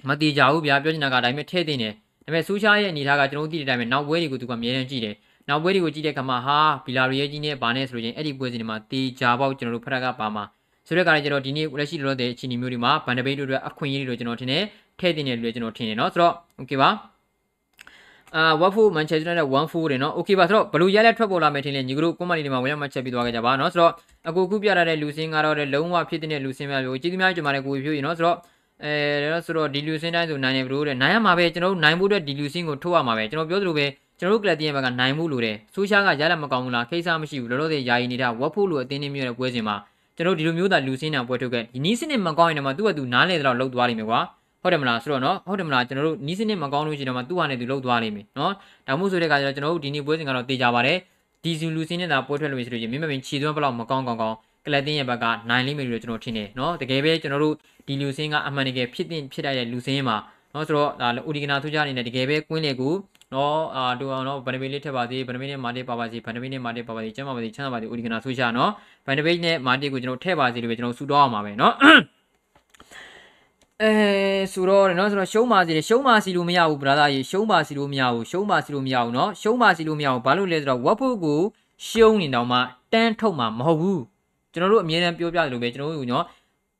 [0.09, 1.93] မတိကြဘူးဗျာပြောချင်တာကဒါပေမဲ့ထဲ့တင်တယ်
[2.25, 5.15] ဒါပေမဲ့စူးရှားရဲ့အနေထားကကျွန်တော်တို့သိတဲ့အတိုင်းပဲနောက်ပွဲတွေကိုသူကအမြဲတမ်းကြည့်တယ်
[5.49, 10.45] နောက်ပွဲတွေကိုကြည့်တဲ့အခါမှာဟာဘီလာရီရဲ့ကြီးနဲ့ဗာနဲ့ဆိုလို့ချင်းအဲ့ဒီပွဲစဉ်တွေမှာတေချာပေါက်ကျွန်တော်တို့ဖရက်ကပါမှာ
[10.90, 14.64] ဆိုတဲ့ကလည်းကျွန်တော်ဒီနေ့လက်ရှိလောလောဆယ်အခြေအနေမျိုးတွေမှာဗန်ဒဘိတ်တို့အတွက်အခွင့်အရေးတွေကျွန်တော်ထင်တယ်
[15.00, 16.90] ထည့်တင်တယ်လို့ကျွန်တော်ထင်တယ်เนาะဆိုတော့โอเคပါ
[18.36, 23.92] အာဝက်ဖူမန်ချက်စတာနဲ့1-4တယ်เนาะโอเคပါဆိုတော့ဘလူးရဲလက်ထွက်ပေါ်လာမယ်ထင်လေညီကတို့ကွန်မန်လီတွေမှာဝင်ရောက်မှချက်ပြီးသွားကြကြပါเนาะဆိုတော့
[24.30, 28.38] အကူကူပြရတဲ့လူစင်းကတော့လုံးဝဖြစ်တဲ့လူစင်းများမျိုးကျေးဇူးများကြပါတယ်ကိုဖြိုးရေเนาะဆိုတော့
[28.84, 33.86] အဲတော့ဆိုတော့ဒီလူစင်းတိုင်းဆိုနိုင်နေဘလို့တဲ့နိုင်ရမှာပဲကျွန်တော်တို့နိုင်ဖို့အတွက်ဒီလူစင်းကိုထုတ်ရမှာပဲကျွန်တော်ပြောသလိုပဲ
[34.20, 39.76] ကျွန်တော်တို့ကလပ်တင်းရဲ့ဘက်ကနိုင်မှုလို့တယ်ဆိုရှားကရလက်မကောင်းဘူးလားခိစ္စမရှိဘူးလောလောဆယ်ယာယီနေတာဝက်ဖို့လို့အတင်းနေမျိုးနဲ့ပွဲစဉ်မှာ
[40.17, 44.21] ကျွန်တော်ဒီလိုမျိုးသာလူစင်းတာပွဲထုတ်ခဲ့ဒီနီးစနစ်မကောင်းရင်တော့သူ့ကသူနားလေတော့လောက်သွားလိမ့်မယ်ကွာ
[44.63, 48.53] ဟုတ်တယ်မလားဆိုတော့နော်ဟုတ်တယ်မလားကျွန်တော်တို့နီးစနစ်မကောင်းလို့ရှိရင်တော့သူ့ဟာနဲ့သူလောက်သွားလိမ့်မယ်နော်
[48.87, 50.99] ဒါမှမဟုတ်ဆိုတဲ့အခါကျတော့ကျွန်တော်တို့ဒီနေ့ပွဲစဉ်ကတော့တေချာပါတယ်
[51.45, 57.55] ဒီဇူလူစင်းနဲ့သာပွဲထွက်လို့ဆိုလို့ရှိရင်မင်းမပင်ခြေသွင်းဘလောက်မကောင်းကောင်းကောင်းကလတ်တင်းရဲ့ဘက်ကနိုင်လိမ့်မယ်လို့ကျွန်တော်ထင်တယ်နော်တကယ်ပဲကျွန်တော်တို့
[57.87, 60.17] ဒီလူစင်းကအမှန်တကယ်ဖြစ်တင်ဖြစ်တဲ့လူစင်းမှာ
[60.55, 62.95] နော်ဆိုတော့ဒါအိုဒီဂနာထူးကြနေတဲ့တကယ်ပဲကွင်းလေကို
[63.35, 68.71] နော်အာတူအောင်နော်ဗန်ဒဘေးလေးထက်ပါသေးဗန်ဒဘေးနဲ့မာတီပါပါစီဗန်ဒဘေးနဲ့မာတီပါပါစီကျမ်းပါပါစီချမ်းသာပါစီဥဒီကနာဆူရှာနော်
[69.07, 71.75] ဗန်ဒဘေးနဲ့မာတီကိုကျွန်တော်ထည့်ပါစီလို့ပဲကျွန်တော်ဆူတော့အောင်ပါပဲနော်
[73.83, 73.91] အဲ
[74.53, 81.41] ဆိုတော့နော်ဆိုတော့ရှုံးပါစီလေရှုံးပါစီလို့မရဘူးဗလာသာကြီးရှုံးပါစီလို့မရဘူးရှုံးပါစီလို့မရဘူးနော်ရှုံးပါစီလို့မရဘူးဘာလို့လဲဆိုတော့ဝက်ဖို့ကို
[81.89, 82.59] ရှုံးနေတော့မှ
[82.93, 84.01] တန်းထုတ်မှာမဟုတ်ဘူး
[84.53, 86.25] ကျွန်တော်တို့အမြဲတမ်းပြောပြတယ်လို့ပဲကျွန်တော်တို့နော်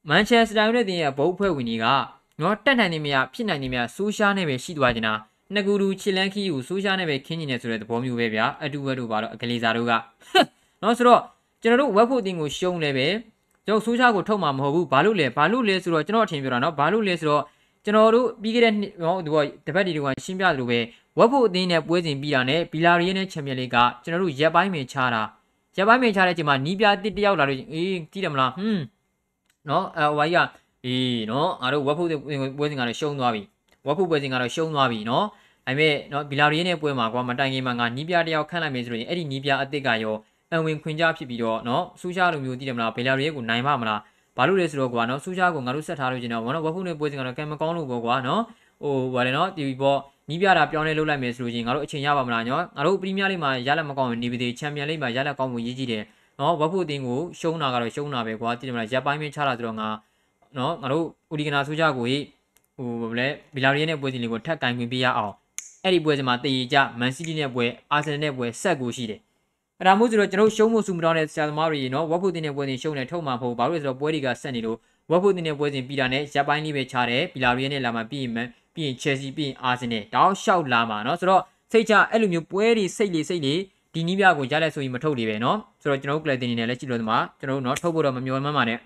[0.09, 1.87] မန်ချက်စတာယူနိုက်တက်ရဲ့ဘုတ်ဖွဲ့ဝင်တွေက
[2.41, 9.93] နော်တက်နိုင်နေမြဖြစ်နိုင်နေမြဆူရှားနေပဲရှိသွားကြတာ နှစ်ကူတူချစ်လန်းခီကိုဆိုးရှားနဲ့ပဲခင်းနေတယ်ဆိုတဲ့သဘောမျိုးပဲဗျာအတူဝက်တို့ပါတော့အကလေးစားတို့က
[10.83, 11.21] နော်ဆိုတော့
[11.63, 13.07] ကျွန်တော်တို့ဝက်ဖို့အတင်းကိုရှုံးလဲပဲ
[13.67, 17.43] ကျွန်တော်ဆိုးရှားကိုထုတ်မှာမဟုတ်ဘူးဘာလို့လဲဘာလို့လဲဆိုတော့ကျွန်တော်အထင်ပြောတာနော်ဘာလို့လဲဆိုတော့
[17.85, 20.79] ကျွန်တော်တို့ပြီးခဲ့တဲ့ဟောဒီဘောတပတ်ဒီတွေကရှင်းပြသလိုပဲ
[21.19, 25.23] ဝက်ဖို့အတင်းနဲ့ပွဲစဉ်ပြီးတာနဲ့ဘီလာရီရဲ့ချန်ပီယံလိကကျွန်တော်တို့ရက်ပိုင်းမြင်ချတာ
[25.77, 28.83] ရက်ပိုင်းမြင်ချတဲ့အချိန်မှာနီးပြတစ်တယောက်လာလို့အေးကြည့်တယ်မလားဟွန်း
[29.69, 30.49] နော်အဲဟိုကြီးက
[30.87, 32.09] အေးနော်ငါတို့ဝက်ဖို့
[32.59, 33.43] ပွဲစဉ်ကလည်းရှုံးသွားပြီ
[33.87, 35.27] ဝက်ခုပွဲစဉ်ကတော့ရှုံးသွားပြီနော်
[35.69, 40.17] အဲမဲ့နော်ဘီလာရီရဲ့ပွဲမှာကွာမတိုင်ခင်မှာငါနီးပြတယောက်ခန့်လိုက်မယ်ဆိုရင်အဲ့ဒီနီးပြအစ်စ်ကရော
[40.53, 44.01] အဝင်ခွင်ကြဖြစ်ပြီးတော့နော်ဆူရှားလိုမျိုးတည်တယ်မလားဘီလာရီရဲ့ကိုနိုင်မှမလား
[44.37, 48.43] ဘာလို့လဲဆိုတော့ကွာနော်ဆူရှားကိုငါတို့ဆက်ထားလို့ကျင်တော့ဘောနော်ဝက်ခုနဲ့ပွဲစဉ်ကတော့ကံမကောင်းလို့ပေါ့ကွာနော်
[48.83, 49.99] ဟိုဘာလဲနော်တီဗီပေါ့
[50.31, 56.03] နီးပြတာပြောင်းလဲလုပ်လိုက်မယ်ဆိုလို့ရင်ငါတို့အချိန်ရပါမလားညောငါတို့ပရီးမီးယားလိမှာရလက်မကောင်းရင်နေပြည်တော်ချန်ပီယံလိမှာရလက်ကောင်းမှုရည်ကြီးတယ်
[56.41, 59.89] နော်ဝက်ဖို့အတင်းကိုရှုံးတာကတော့ရှုံးတာပဲကွာတည်တယ်မလားရပ်ပိုင်းမင်းချတာဆိုတော့ငါ
[60.59, 62.17] နော်ငါတို့ဥဒီကနာဆိုကြကိုဟိ
[62.80, 65.34] ဘယ်လဲဘီလာရီရဲ့ပွဲစဉ်လေးကိုထပ်ကင်ခွင့်ပေးရအောင်
[65.84, 69.20] အဲ့ဒီပွဲစဉ်မှာတည်ကြမန်စီးတီးနဲ့ပွဲအာဆင်နယ်နဲ့ပွဲဆက်ကိုရှိတယ်
[69.80, 74.78] အဲ့ဒါမို့ဆိုတော့ကျွန်တော်ရှုံးမှုစုမတောင်းတဲ့ဆရာသမားတွေနော်ဝက်ဖို့တင်တဲ့ပွဲစဉ်ရှုံးနေထုတ်မှာမဟုတ်ဘာလို့လဲဆိုတော့ပွဲတွေကဆက်နေလို့
[75.12, 78.34] ဝက်ဖို့တင်တဲ့ပွဲစဉ်ပြီးတာနဲ့ရပ်ပိုင်းလေးပဲချတယ်ဘီလာရီရဲ့နဲ့လာမှပြီးရင်
[78.76, 81.42] ပြီးရင်ချယ်ဆီပြီးရင်အာဆင်နယ်တောင်းလျှောက်လာမှာနော်ဆိုတော့
[81.72, 83.60] စိတ်ချအဲ့လိုမျိုးပွဲတွေစိတ်လေးစိတ်လေး
[83.94, 88.78] ဒီနီးပြကိုရတဲ့ဆိုရင်မထုတ်လေပဲเนาะဆိုတော့ကျွန်တော်တို့ကလပ်တင်နေလည်းကြည့်လို့ဒီမှာကျွန်တော်တို့เนาะထုတ်ဖို့တော့မမျှော်မှန်းပါနဲ့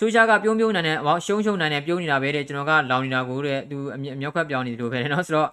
[0.04, 5.48] ူရှာကပြုံးပြုံးနိုင်နဲ့ဟောရှုံးရှုံးနိုင်နဲ့ပြုံးနေတာပဲတဲ့ကျွန်တော်ကလောင်နေတာကိုတဲ့သူအမြောက်ခတ်ပြောင်းနေတယ်လို့ပဲเนาะဆိုတော့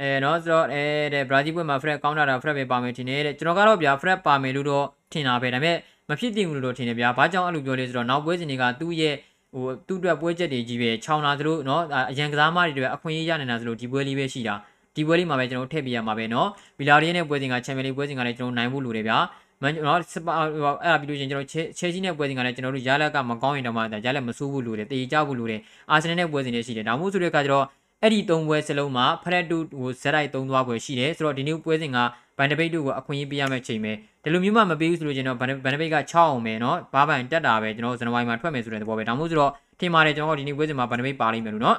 [0.00, 0.82] အဲเนาะဆိုတော့အဲ
[1.14, 5.76] တဲ့ဘရာဇီးပွဲမှာ Fred ကောင်းတာတာ Fred ပဲပါမယ်ထင်တယ်တဲ့ကျွန်တော်ကတော့ဗျာ Fred ပါမယ်လို့တော့ထင်တာပဲဒါပေမဲ့
[6.08, 9.14] မဖြစ်တင်ဘူးလို့တော့ထင်တယ်ဗျာဘာကြောင့်အဲ့လိုပြောလဲဆိုတော့နောက်ပွဲစဉ်တွေကသူ့ရဲ့
[9.54, 11.80] ဟိုသူ့အတွက်ပွဲချက်တွေကြီးပဲခြောင်လာသလိုเนาะ
[12.10, 14.54] အရန်ကစားမတွေတွေအခွင့်အရေးရနေတာသလိုဒီပွဲလေးပဲရှိတာ
[14.96, 16.46] ဒီပွဲလေးမှာပဲကျွန်တော်ထည့်ပြရမှာပဲเนาะ
[16.78, 19.18] ဗီလာရီရဲ့ပွဲစဉ်ကချန်ပီယံလိပွဲစဉ်ကလည်းကျွန်တော်နိုင်ဖို့လိုတယ်ဗျာ
[19.62, 27.64] မန်နော်စပါအဲ့ဒါပြီးလို့ချင်းကျွန်တော်ချဲချီနဲ့ပွဲစဉ်ကလည်းကျွန်တော်တို့ရလက်ကမကောင်းရင်တော့မှရလက်မဆိုးဘူးလို့တယ်တေချဖို့လို့တယ်အာဆင်နယ်နဲ့ပွဲစဉ်တွေရှိတယ်ဒါမှမဟုတ်ဆိုတဲ့အခါကျတော့
[28.02, 31.98] အဲ့ဒီ၃ပွဲစလုံးမှာဖရက်တူဟိုဇက်လိုက်၃သွားပွဲရှိတယ်ဆိုတော့ဒီနေ့ပွဲစဉ်က
[32.38, 33.92] ဘန်ဒပိတ်တို့ကိုအခွင့်အရေးပေးရမယ့်ချိန်ပဲ
[34.22, 41.76] ဒီလိုမျိုးမှမပေးဘူးဆိုလို့ကျွန်တော်ဘန်ဒပိတ်က6အောင်ပဲเนาะဘားပန်တက်တာပဲကျွန်တော်ဇန်နဝါရီမှာထွက်မယ်ဆိုတဲ့သဘောပဲဒါမှမဟုတ်ဆိုတော့ထင်ပါတယ်ကျွန်တော်ဒီနေ့ပွဲစဉ်မှာဘန်ဒပိတ်ပါလိမ့်မယ်လို့เนาะ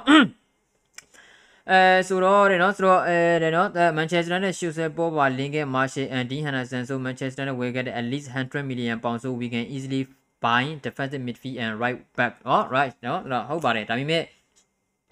[1.70, 10.00] အဲဆိုတော့တဲ့နော်ဆိုတော့အဲတဲ့နော်မန်ချက်စတာနဲ့ရှူဆယ်ပေါ်ပါလင်းခဲ့မာရှယ်အန်ဒီဟန်နာဆန်ဆိုမန်ချက်စတာနဲ့ဝယ်ခဲ့တဲ့ at least 100 million pound so we can easily
[10.44, 14.22] buy defensive midfield and right back ဟော right နော်ဟုတ်ပါတယ်ဒါပေမဲ့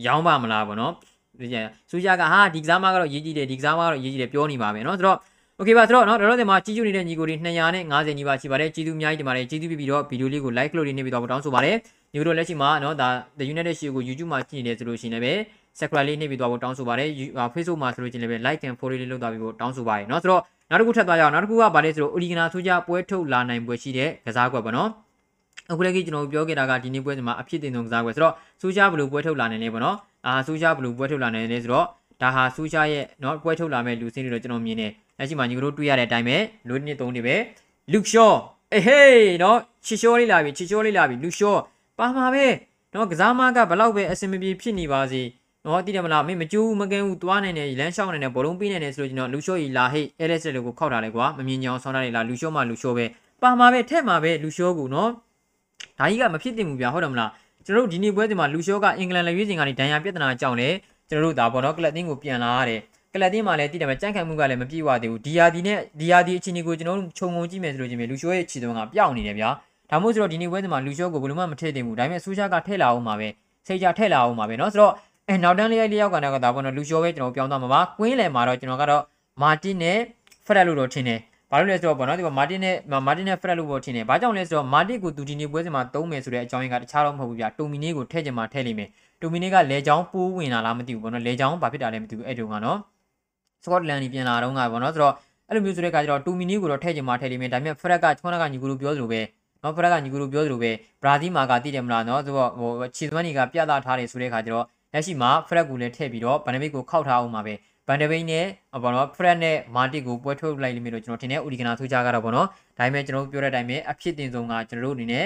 [0.07, 0.93] ရောင်းပါမလားဗောနော်
[1.40, 1.57] ဒီကျ
[1.90, 5.19] ဆူရှာကဟာဒီကစားမကတော့ရေးကြည့်တယ်ဒီကစားမကတော့ရေးကြည့်တယ်ပြောနေပါပဲနော်ဆိုတော့
[5.57, 11.76] โอเคပါဆိုတော့เนาะတော်တော်ဒီမှာကြီးကျူနေတဲ့ညီကိုတွေ250ညီပါရှိပါတယ်ကြီးသူအများကြီးဒီမှာလည်းကြီးသူပြီးပြီးတော့ဗီဒီယိုလေးကို like လို့နေပြီးတော့တောင်းဆိုပါတယ်
[12.15, 15.39] ဒီလိုလက်ရှိမှာနော်ဒါ The United Show ကို YouTube မှာကြည့်နေတယ်ဆိုလို့ရှိရင်လည်း
[15.77, 17.10] subscribe လေးနှိပ်ပြီးသွားဖို့တောင်းဆိုပါတယ်
[17.53, 24.90] Facebook မှာဆိုလို့ရှိရင်လည်း like and follow လေးလုပ်သွားပြီးဖို့တောင်းဆိုပါတယ်နော်ဆိုတော့နောက်တစ်ခုထပ်သွားကြအောင်နောက်တစ်ခုကဗာလဲဆိုတော့ Origina ထူးခြားပွဲထုတ်လာနိုင်ပွဲရှိတဲ့ကစားကွက်ပေါ့နော်
[25.72, 31.85] အခုလည်းကျွန်တော်ပြောခဲ့တာကဒီနေ့ပွဲစဉ်မှာအဖြစ်တင်ဆုံးကစားကွယ်ဆိုတော့စူးရှားဘလူးပွဲထုတ်လာနိုင်လဲပေါ့နော်အာစူးရှားဘလူးပွဲထုတ်လာနိုင်လဲဆိုတော့
[32.22, 37.35] ဒါဟာစူးရှားရဲ့နော်ပွဲထုတ်လာမဲ့လူစင်းတွေတော့ကျွန်တော်မြင်နေလက်ရှိမှာညီကတို့တွေ့ရတဲ့အတိုင်းပဲလူနစ်သုံးတွေပဲ
[37.92, 38.38] လူရှော့
[38.74, 41.59] အေးဟေးနော်ချီရှော့လေးလာပြီချီရှော့လေးလာပြီလူရှော့
[42.00, 42.46] ပါမှာပဲ
[42.94, 45.22] နော်ကစားမကဘလောက်ပဲအဆင်မပြေဖြစ်နေပါစေ
[45.66, 53.06] နော်သိတယ်မလားမင်းမကြိုးမကင်းဘူးသွားနေနေလမ်းလျှောက်နေနေဘောလုံးပေးနေနေဆိုလို့ကျွန်တော်လူရှော့ကြီးလာဟိတ်အဲလက်စတွေကိုခောက်ထားလိုက်ကွာမမြင်ကြအောင်ဆောင်းထားလိုက်လားလူရှော့မှလူရှော့ပဲ
[53.42, 55.10] ပါမှာပဲထဲ့မှာပဲလူရှော့ကူနော်
[56.00, 57.29] ဒါကြီးကမဖြစ်သင့်ဘူးဗျာဟုတ်တယ်မလား
[57.66, 60.70] ကျွန်တော်တို့ဒီနေ့ပွဲစဉ်မှာလူရှော့ကအင်္ဂလန်လက်ရွေးစင်ကနေဒဏ်ရာပြဿနာကြောင့်လေ
[61.10, 62.79] ကျွန်တော်တို့ဒါပေါ်တော့ကလပ်တင်းကိုပြန်လာရတယ်
[63.14, 69.50] ကလပ်တင်းမှာလည်းတိတယ်မှာကြန့်ခိုင်မှုကလည်းမပြေဝသေးဘူးဒီယာဒီနဲ့ဒီယာဒီအခြေအနေကိုကျွန်တော်တို့ခြုံငုံကြည့်မယ်ဆိုလို့ချင်းပဲလူရှော့ရဲ့ခြေသွန်းကပြောင်းနေတယ်ဗျာ
[69.93, 73.28] ဒါမှမဟုတ်ဆိုတော့ဒီနေ့ပွဲစဉ်မှာလူရှိုးကိုဘယ်လိုမှမထည့်တင်ဘူးဒါပေမဲ့ဆူရှာကထည့်လာအောင်ပါပဲ
[73.67, 74.93] စိတ်ကြထည့်လာအောင်ပါပဲเนาะဆိုတော့
[75.28, 79.02] အဲနောက်တန်းလေးလေးယောက်ကလည်းဒါပေါ့နော်လူရှောပဲကျွန်တော်ပြောင်းသွားမှာပါကွင်းလယ်မှာတော့ကျွန်တော်ကတော့
[79.43, 79.99] မာတင်နဲ့
[80.47, 81.19] ဖရက်လို့တော့ထင်တယ်
[81.50, 82.75] ဘာလို့လဲဆိုတော့ပေါ့နော်ဒီမှာမာတင်နဲ့
[83.06, 88.89] မာတင်နဲ့ဖရက်လို့ပေါ့ထင်တယ်ဘာကြောင့်လဲဆိုတော့မာတင်ကိုသူဒီနေ့ပွဲစဉ်မှာသုံးမယ်ဆိုတဲ့အကြောင်းရင်းကတခြားတော့မဟုတ်ဘူးဗျာတိုမီနီကိုထည့်ချင်မှထည့်လိမ့်မယ်
[89.21, 92.78] တိုမီနီကလေချောင်းပိုးဝင်လာလားမသိဘူးပေါ့နော်လေချောင်းဘာဖြစ်တာလဲမသိဘူးအဲ့တုန်းကနော်
[93.65, 95.15] စကော့တလန်ကြီးပြန်လာတော့ကပေါ့နော်ဆိုတော့
[95.49, 99.21] အဲ့လိုမျိုးဆိုတဲ့အခါကျတော့တိုမီနီကိုတော့ထည့်ချင်မှထည့်လိမ့်မယ်ဒါပေမဲ့ဖရက်ကခုနကညီကူလိုပြောသလိုပဲ
[99.64, 100.72] နော်ဖရက်ကညီကူလိုပြောသလိုပဲ
[101.04, 107.54] ဘရာဇီးမှာကတည်တယ်မလားနော်ဆိုတော့ဟိုခြေစွမ်းတွေကပြသထားတယ်ဆိုတဲ့ခါကျတော့လက်ရှိမှာဖရက်ကလည်းထည့်ပြီးတော့ဗန်ဒဗိတ်ကိုခောက်ထားအောင်ပါပဲ
[107.88, 108.46] ဗန်ဒဗိတ်နဲ့
[108.84, 112.48] ဘောနော်ဖရက်နဲ့မာတစ်ကိုပွဲထုတ်လိုက်လိမ့်မယ်လို့ကျွန်တော်ထင်တယ်ဥဒီကနာထိုးကြကတော့ဘောနော်
[112.78, 115.26] ဒါပေမဲ့ကျွန်တော်ပြောတဲ့အတိုင်းပဲအဖြစ်တင်ဆုံးကကျွန်တော်တို့အနေနဲ့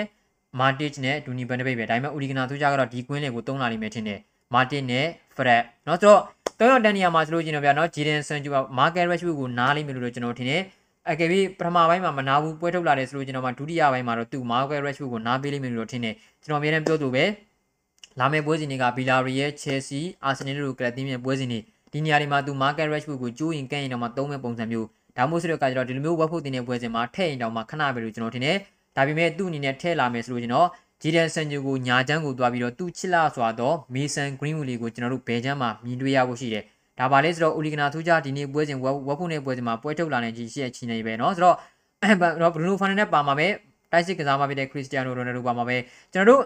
[0.60, 4.19] မာတစ်နဲ့ဒူနီဗန်ဒဗိတ်ပဲဒါပေမဲ့ဥဒီကနာထိုးကြကတော့ဒီကွင်းလေးကိုတုံးလာလိမ့်မယ်ထင်တယ်
[4.54, 5.06] မာတစ်နဲ့
[5.38, 6.21] ဖရက်နော်ဆိုတော့
[6.60, 10.62] တော့တန်နေရာမှာဆိုလို့ကျွန်တော်ပြနော်ဂျီဒန်ဆန်ဂျူကမာကယ်ရက်ရှ်ဝူကိုနားလိမ့်မယ်လို့ကျွန်တော်ထင်တယ်
[11.11, 17.23] အကယ်ပြီးပထမပိုင်းမှာမနာဘူးပွဲထုတ်လာတယ်ဆိုလို့ကျွန်တော်မှဒုတိယပိုင်းမှာတော့သူ Market Rashford ကိုနားပေးလိမ့်မယ်လို့ထင်တယ်ကျွန်တော်အများနဲ့ပြောသူပဲ
[18.19, 21.59] လာမယ့်ပွဲစဉ်တွေကဘီလာရီရဲ့ Chelsea Arsenal တို့ကလပ်တင်းရဲ့ပွဲစဉ်တွေ
[21.91, 28.57] ဒီနေရာတွေမှာသူ Market Rashford ကိုကျိုးရင်ကန့်ရင်တော့မှသုံးမဲ့ပုံစံမျိုးဒါမှမဟုတ်ဆိုတော့ကကျတော့ဒီလိုမျိုးဝက်ဖို့တင်တဲ့ပွဲစဉ်မှာထည့်ရင်တော့မှခဏပဲလို့ကျွန်တော်ထင်တယ်
[28.95, 30.67] ဒါပေမဲ့သူ့အနေနဲ့ထည့်လာမယ်ဆိုလို့ကျွန်တော်
[31.01, 36.63] ဂျီဒန်ဆန်ဂျူကိုညာချမ်းကိုတွားပြီးတော့သူ့ချစ်လာစွာတော့မေဆန်ဂရင်းဝူလီကိုကျွန်တော်တို့ဘယ်ချမ်းမှာမြင်တွေ့ရဖို့ရှိတယ်
[36.98, 41.56] ဒါပါလေဆိုတော့အိုလီဂနာထူးကြဒီနေ့ပွဲစဉ်ဝက်ဖို့နဲ့ပွဲစဉ်မှာပွဲထုတ်လာနေကြီးရှိတဲ့ချီနေပဲเนาะဆိုတော့
[42.42, 43.48] တော့ဘရူနိုဖာနယ်နဲ့ပါမှာပဲ
[43.92, 45.76] တိုက်စစ်ကစားမှာဖြစ်တဲ့ခရစ္စတီယာနိုရိုနယ်ဒိုပါမှာပဲ
[46.12, 46.42] ကျွန်တော်တို့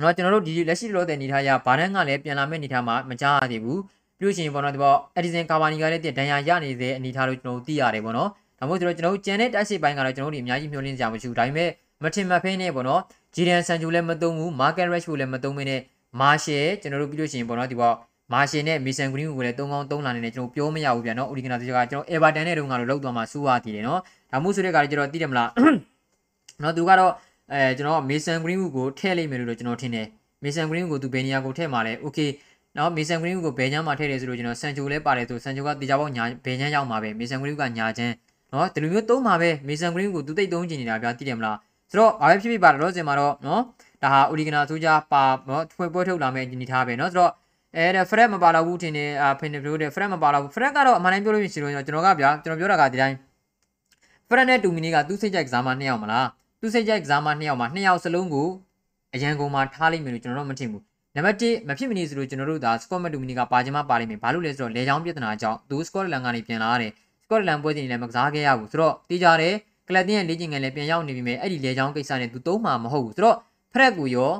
[0.00, 3.80] နော်ကျွန်တော်တို့ဒီလက်ရှိလောတဲ့အနေထားရဘာနန်းကလည်းပြန်လာမဲ့အနေထားမှာမကြားရသေးဘူး
[4.18, 11.70] ပြလို့ရှိရင်ပေါ့နော်ဒီပေါ့အက်ဒီဆန်ကာဗာနီကလည်းတန်ရာရနေတဲ့အနေထားလို့ကျွန်တော်တို့သိရတယ်ပေါ့နော်ဒါမှမဟုတ်ကျွန်တော်တို့ကျန်တဲ့တိုက်စစ်ပိုင်းကတော့ကျွန်တော်တို့ဒီအများကြီးမျှော်လင့်ကြမှာမရှိဘူးဒါပေမဲ့
[12.02, 13.00] မထင်မဖဲနဲ့ပေါ့နော်
[13.34, 15.80] ဂျီဒန်ဆန်ဂျူလည်းမသုံးဘူးမာကက်ရက်ချ်ကိုလည်းမသုံးမင်းနဲ့
[16.20, 17.94] မာရှယ်ကျွန်တော်တို့ပြီးလို့ရှိရင်ပေါ့နော်ဒီပေါ့
[18.32, 24.00] မာရှင်နဲ့မီဆန်ဂရင်းကိုလည်းသုံးကောင်းသုံးလာနေတယ်ကျွန်တော်ပြောမရဘူးဗျာနော်အိုဒီဂနာတကကျွန်တော်အေဗာတန်နဲ့တုန်းကတော့လောက်သွားမှစူးရတည်တယ်နော်
[24.32, 25.50] ဒါမှမဟုတ်ဆိုတဲ့ကလည်းကျွန်တော်သိတယ်မလား
[26.62, 27.12] နော်သူကတော့
[27.52, 30.06] အဲကျွန်တော်မေဆန်ဂရင်းကိုထည့်လိုက်မယ်လို့ကျွန်တော်ထင်တယ်
[30.42, 32.18] မေဆန်ဂရင်းကိုသူဘယ်နေရာကိုထည့်မှာလဲโอเค
[32.78, 38.14] နော်မေဆန်ဂရင်းကိုဘယ်ချမ်းမှာထည့်တယ်ဆိုလို့ကျွန်တော်ဆန်ချိုလဲပါတယ်ဆိုဆန်ချိုကတေချာပေါက်ညာဘယ်ချမ်းရောက်မှာပဲမေဆန်ဂရင်းကညာချမ်း
[38.52, 41.56] နော်ဒီလိုမျိုးသုံးမှာပဲမေဆန်ဂရင်းကိုသူတိတ်သုံးချင်နေတာဗျာသိတယ်မလား
[41.90, 43.62] ဆိုတော့ဘာပဲဖြစ်ဖြစ်ပါတော့စင်မှာတော့နော်
[44.02, 47.32] ဒါဟာအိုလီဂနာဆိုကြပါနော်ဖွယ်ပွဲထုတ်လာမယ့်အနေထားပဲနော်ဆိုတော့
[47.75, 53.15] အဲဒါဖရက်မပါတော့ဘူးထင်တယ်အာဖင်နေဘလို့တဲ့ဖရက်မပါတော့ဘူးဖရက်ကတော့အမှန်တိုင်းပြောလို့ရှိရင်ကျွန်တော်ကဗျာကျွန်တော်ပြောတာကဒီတိုင်း
[54.29, 56.27] ဖရက်နဲ့တူမီနီကသူ့စိတ်ကြိုက်ကစားမနှစ်ယောက်မလား
[56.61, 58.47] သူ့စိတ်ကြိုက်ကစားမနှစ်ယောက်မှာနှစ်ယောက်စလုံးကို
[59.15, 60.83] အရန်ကုန်မှာထားလိုက်မယ်လို့ကျွန်တော်တို့မထင်ဘူး
[61.15, 66.91] နံပါတ်1မဖြစ်မနေဆိုလို့ကျွန်တော်တို့ဒါစကော့မက်တူမီနီကပါချင်မှပါလိမ့်မယ်ဘာလို့လဲဆိုတော့လေချောင်းပြဿနာကြောင့်သူစကော့တလန်ကနေပြန်လာရတယ်
[67.23, 69.55] စကော့တလန်ပွဲစဉ်လည်းမကစားခဲ့ရဘူးဆိုတော့တေးကြတယ်
[69.87, 73.37] ကလပ်တင်းရဲ့လေ့ကျင့်ခန်းလည်းပြန်ရောက်နေပြီမယ်အဲ့ဒီလေချောင်းကိစ္စနဲ့သူသုံးမှာမဟုတ်ဘူးဆိုတော့
[73.73, 74.31] ဖရက်ကူရော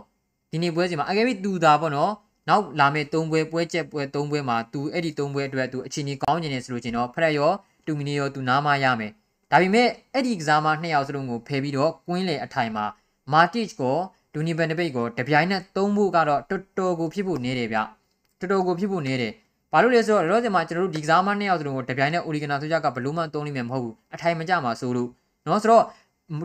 [0.51, 2.11] ဒီနေ့ပွဲစဉ်မှာအကယ်၍သူသာပေါ့နော်
[2.49, 7.51] နောက်လာမယ့်၃ပွဲပွဲချက်ပွဲ၃ပွဲမှာသူအဲ့ဒီ၃ပွဲအတွက်သူအချိန်ကြီးကောင်းနေတယ်ဆိုလို့ချင်းတော့ဖရက်ရော
[7.85, 9.11] တူမီနီရောသူနားမရမယ်
[9.51, 12.85] ဒါပေမဲ့အဲ့ဒီကစားမနှစ်ယောက်စလုံးကိုဖယ်ပြီးတော့ကွင်းလေအထိုင်မှာ
[13.33, 13.95] မာတစ်ကို
[14.33, 19.31] ဒူနီဘန်ဒပိတ်ကိုတပြိုင်နက်သုံးဖို့ကတော့တော်တော်ကိုဖြစ်ဖို့နေတယ်ဗျတော်တော်ကိုဖြစ်ဖို့နေတယ်
[19.71, 25.09] ဘာလို့လဲဆိုတော့လောလောဆယ်မှာကျွန်တော်တို့ဒီကစားမနှစ်ယောက်စလုံးကိုတပြိုင်နက်အိုလီဂနာဆိုကြကဘလို့မှသုံးလိမ့်မယ်မဟုတ်ဘူးအထိုင်မကြမှာဆိုလို့
[25.47, 25.85] နော်ဆိုတော့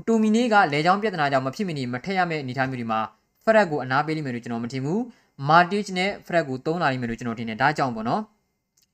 [0.06, 3.00] တူမီနီကလေချောင်းပြဿနာကြောင့်မဖြစ်မနေမထက်ရမယ့်အနေအထားမျိုးဒီမှာ
[3.44, 5.00] ဖရက်ကိုအနာပေးလိမ့်မယ်လို့ကျွန်တော်မထင်ဘူး
[5.48, 8.22] မာတစ်နဲ့ဖရက်ကိုသုံးလာလိမ့်မယ်လို့ကျွန်တော်ထင်တယ်ဒါကြောင့်ပေါ့နော်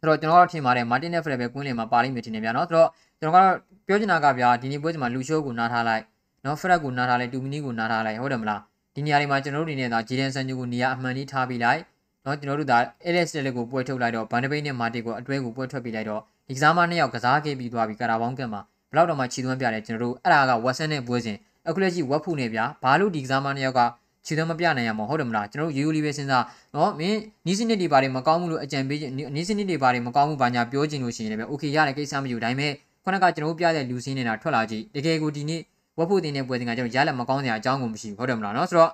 [0.00, 2.88] ဆိုတော့ကျွန်တော်တို့ထင်ပါတယ်မာတင်နဲ့ဖရက်ပဲကွင်းလင်မှာပါလိမ့်မယ်ထင်တယ်ဗျာနော်ဆိုတော့
[3.20, 6.02] ကျွန်တော်ကတော့ပြောချင်တာကဗျာဒီနေ့ပွဲချိန်မှာလူရှိုးကိုနားထားလိုက်
[6.44, 8.60] နော်ဖရက်ကိုနားထားလိုက်တူမီနီကိုနားထားလိုက်ဟုတ်တယ်မလား
[8.94, 11.80] ဒီနေရာတွေမှာကျွန်တော်တို့အနေနဲ့ဒါဂျီဒန်ဆန်ဂျူကိုနေရာအမှန်ကြီးထားပြီးလိုက်
[12.26, 12.78] နော်ကျွန်တော်တို့ဒါ
[13.12, 21.36] LS လက်ကိုပွဲထုတ်လိုက်တော့ဘန်ဒဘိတ်နဲ့မာတီကိုအတွဲကိုပွဲထွက်ပြီးလိုက်တော့ဒီကစားမနှစ်ယောက်ကစားခဲ့ပြီးသွားပြီကာရာဘောင်းကတ်မှာဘလောက်တော့မှခြေသွမ်းပြတယ်ကျွန်တော်တို့အဲ့ဒါကဝက်ဆန်နဲ့ပွဲစဉ်
[21.68, 23.80] အခုလက်ရှိဝက်ဖူနဲ့ဗျာဘာလို့ဒီကစားမနှစ်ယောက်က
[24.26, 29.00] ခြေသွမ်းမပြနိုင်ရမှာဟုတ်တယ်မလားကျွန်တော်ရိုးရိုးလေးပဲစဉ်းစားနော်မင်းနီးစနစ်တွေဘာတွေမကောင်းဘူးလို့အကြံပေး
[29.36, 32.72] နီးစနစ်တွေဘာတွေမကောင်းဘူးဘာညာပြောချင်လို့ရှိရင်လည်း okay ရတယ်ကိစ္စမယူဒါပေမဲ့
[33.04, 35.60] ခုနကကျွန်တော်တို့ပြတဲ့လူစင်းနေတာထွက်လာကြည့်တကယ်ကိုဒီနေ့
[35.98, 38.90] ဝက်ဖို့တင်တဲ့ပွဲစဉ်ကကျွန်တော်ရလက်မကောင်းစရာအကြောင်းကိုမရှိဘူးဟုတ်တယ်မလားနော်ဆိုတော့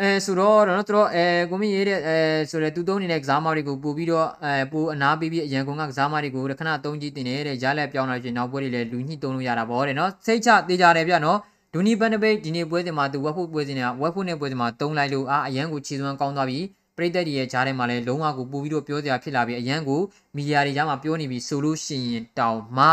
[0.00, 2.16] အဲဆိုတော့တော့သူတို့အဲကိုမင်းရေးတဲ့အဲ
[2.50, 11.38] ဆိုတော့သူသုံးနေတဲ့ကစားမတွေကိုပို့ပြီးတော့အဲပို့အနာပေးပြီးအရန်ကုန်ကကစားမတွေကိုခဏသုံးကြည့်တင်နေတဲ့ရလက်ပြောင်းလာချင်းနောက်ပွဲတွေလည်းလူညှိသုံးလို့ရတာပေါ့တဲ့နော်စိတ်ချသေးကြတယ်ဗျနော်
[11.74, 16.58] ဒူနီဘန်နပိတ်ဒီနေ့ပွဲစဉ်မှာသူဝက်ဖို့ပွဲစဉ်နဲ့ဝက်ဖို့နဲ့ပွဲစဉ်မှာသုံးလိုက်လို့အာအရန်ကိုခြေစွမ်းကောင်းသွားပြီ
[16.96, 20.00] ပရိသတ်တွေရဲ့ဂျားထဲမှာလည်းလုံးဝကိုပို့ပြီးတော့ပြောစရာဖြစ်လာပြီးအရန်ကို
[20.36, 22.86] မီဒီယာတွေကြားမှာပြောနေပြီးဆိုလို့ရှိရင်တောင်မှ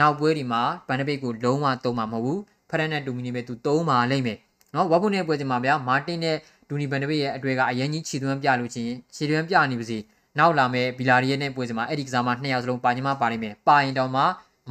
[0.00, 2.40] နောက်ပွဲတွေမှာဘန်နပိတ်ကိုလုံးဝသုံးမှာမဟုတ်ဘူး
[2.70, 4.38] ဖရက်နဲ့ဒူမီနီပဲသူသုံးပါလိမ့်မယ်
[4.74, 6.36] နော်ဝက်ဖို့နဲ့ပွဲစဉ်မှာဗျာမာတင်နဲ့
[6.68, 9.98] ဒူနီဘန်ဒဘေးရဲ့အတွေ့ကအရင်ကြီးခြေသွမ်းပြလို့ချင်းခြေသွမ်းပြနေပါစီ
[10.38, 14.22] နောက်လာမဲ့ဘီလာရီရဲ့နဲ့ပွဲစဉ်မှာအဲ့ဒီကစားမနှစ်ယောက်စလုံးပါညီမပါလိမ့်မယ်ပါရင်တောင်မှ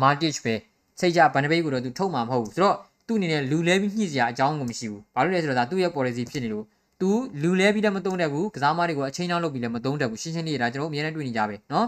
[0.01, 0.55] မာတစ်ပဲ
[0.99, 2.77] စိတ်ကြဘန်ဒဘေးကိုတော့သူထုတ်မှာမဟုတ်ဘူးဆိုတော့
[3.08, 6.64] သူ့အနေနဲ့လူလဲပြီးညှိစရာအကြောင်းကိုမရှိဘူးဘာလို့လဲဆိုတော့ဒါသူ့ရဲ့ policy ဖြစ်နေလို့
[7.00, 7.10] သူ
[7.42, 11.86] လူလဲပြီးတော့မသုံးတတ်ဘူးကစားမတွေကိုအချိန်နောက်လုပ်ပြီးလည်းမသုံးတတ်ဘူးရှင်းရှင်းလေးဒါကျွန်တော်အများနဲ့တွေ့နေကြပဲเนาะ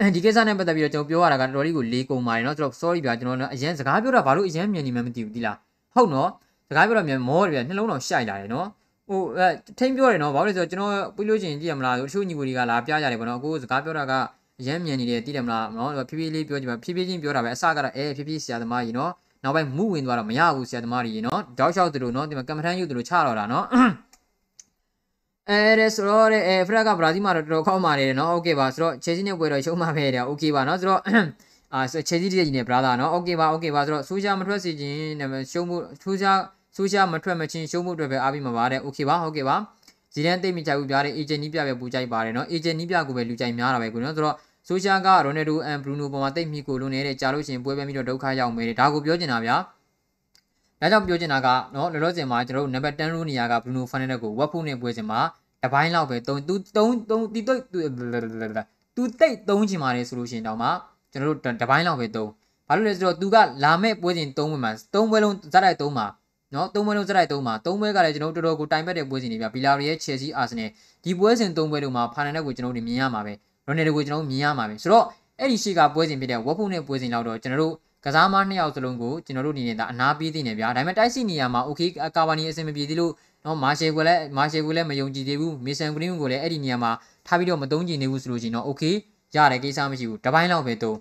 [0.00, 5.56] အဲဒီကိစ္စနဲ့ပတ်သက်ပြီးတော့ကျွန်တော်ပြောရတာကတော်တော်လေးကိုလေးကုန်ပါတယ်เนาะကျွန်တော် sorry ဗျာကျွန်တော်အရင်စကားပြောတာဘာလို့အရင်မြန်နေမှမသိဘူးဒီလား
[5.94, 6.30] ဟုတ်နော်
[6.68, 8.66] စကားပြောတာမြန်မောတယ်ဗျာနှလုံးတော်ရှိုက်လာတယ်เนาะ
[9.08, 9.46] ဟိုအဲ
[9.78, 14.12] ထိမ့်ပြောတယ်နော်ဘာလို့လဲဆိုတော့ကျွန်တော်ပြီးလို့ချင်းကြည့်ရမလားတချို့ညီကိုတွေကလာပြကြတယ်ပေါ့နော်အခုစကားပြောတာက
[14.60, 19.12] အရမ်းမြန်နေတယ်သိတယ်မလားနော်ဖြည်းဖြည်းလေးပြောကြပါဖြည်းဖြည်းချင်းပြောတာပဲအစကတော့အဲဖြည်းဖြည်းဆရာသမားကြီးနော်
[19.44, 23.64] နောက်ပိုင်းမူဝင်သွားတော့မရဘူးဆရာသမားကြီးနော်တောက်လျှောက်သူတို့နော်ဒီမှာကမ္မထမ်းယူသူတို့ချတော့တာနော်
[25.50, 31.00] အဲဒါဆိုတော့အဲဖရက်ကဘရာဇီးမှာတော့တော်တော်ကောင်းပါတယ်နော်โอเคပါဆိုတော့ချယ်ဆီနဲ့ပွဲတော့ရှုံးမှပဲတဲ့โอเคပါနော်ဆိုတော့
[31.74, 34.96] အာချယ်ဆီတည်းကြီးနဲ့ဘရာသာနော်โอเคပါโอเคပါဆိုတော့ဆူရှာမထွက်စီခြင်း
[35.52, 36.32] ရှုံးမှုဆူရှာ
[36.76, 39.56] ဆိုရှာမထွက်မချင်းရှုံးမှုတွေပဲအားပြီးမှာပါတယ်โอเคပါဟုတ်ကဲ့ပါ
[40.14, 44.36] ဇီဒန်တိတ်မိကြဘူးပြားတဲ့ agent နီးပြပဲပူကြိုက်ပါတယ်เนาะ agent နီးပြကိုပဲလူကြိုက်များတာပဲကိုเนาะဆိုတော့
[44.71, 49.55] ဆိုရှာကရိုနယ်ဒိုအန်ဘရူနိုပေါ်မှာတိတ်မိကိုလုံနေတဲ့ကြာလို့ရှင်ပွဲပဲပြီးတော့ဒုက္ခရောက်မယ်ဒါကိုပြောချင်တာဗျာ
[50.81, 55.19] ဒါကြောင့်ပြောချင်တာကနော်လောလောဆယ်မှာကျွန်တော်တို့နံပါတ်10ရိုးနေရာကဘရူနိုဖန်နက်ကိုဝက်ဖို့နဲ့ပွဲစဉ်မှာ
[55.63, 56.47] တပိုင်းလောက်ပဲ3 3 3
[57.33, 57.61] တိတိတ်
[58.95, 60.69] သူတိတ်3ချင်ပါတယ်ဆိုလို့ရှင်တောင်မှ
[61.11, 66.07] ကျွန်တော်တို့တပိုင်းလောက်ပဲ3ဘာလို့လဲဆိုတော့သူကလာမဲ့ပွဲစဉ်3ပွဲမှာ3ပွဲလုံးဇက်တိုက်3မှာ
[66.53, 70.69] နော်၃ပွဲလုံးစတိုက်၃မှာ၃ပွဲကလည်းကျွန်တော်တို့တော်တော်ကိုတိုင်ပတ်တဲ့ပွဲစဉ်တွေပြဘီလာရီရဲ့ Chelsea Arsenal
[71.03, 73.33] ဒီပွဲစဉ်၃ပွဲလုံးမှာ final ကိုကျွန်တော်တို့မြင်ရမှာပဲ
[73.69, 75.05] ရိုနယ်ဒိုကိုကျွန်တော်တို့မြင်ရမှာပဲဆိုတော့
[75.39, 77.73] အဲ့ဒီရှိကပွဲစဉ်ဖြစ်တဲ့ဝက်ဖုန်နဲ့ပွဲစဉ်လောက်တော့ကျွန်တော်တို့
[78.05, 83.11] ကစားမနှစ်ယောက်စလုံးကိုကျွန်တော်တို့အနေနဲ့ဒါအနာပေးသိနေဗျာဒါပေမဲ့တိုက်စီနေရာမှာ okay ကာဗာနီအဆင်မပြေသေးလို့
[83.45, 86.91] နော်မာရှယ်ကိုလည်းမာရှယ်ကိုလည်းမယုံကြည်သေးဘူးမီဆန်ဂရင်းကိုလည်းအဲ့ဒီနေရာမှာ
[87.27, 88.93] ထားပြီးတော့မသုံးကြည့်နေဘူးဆိုလို့ရှိရင်တော့ okay
[89.35, 90.97] ရတယ်ကိစ္စမရှိဘူးတပိုင်းလောက်ပဲသုံး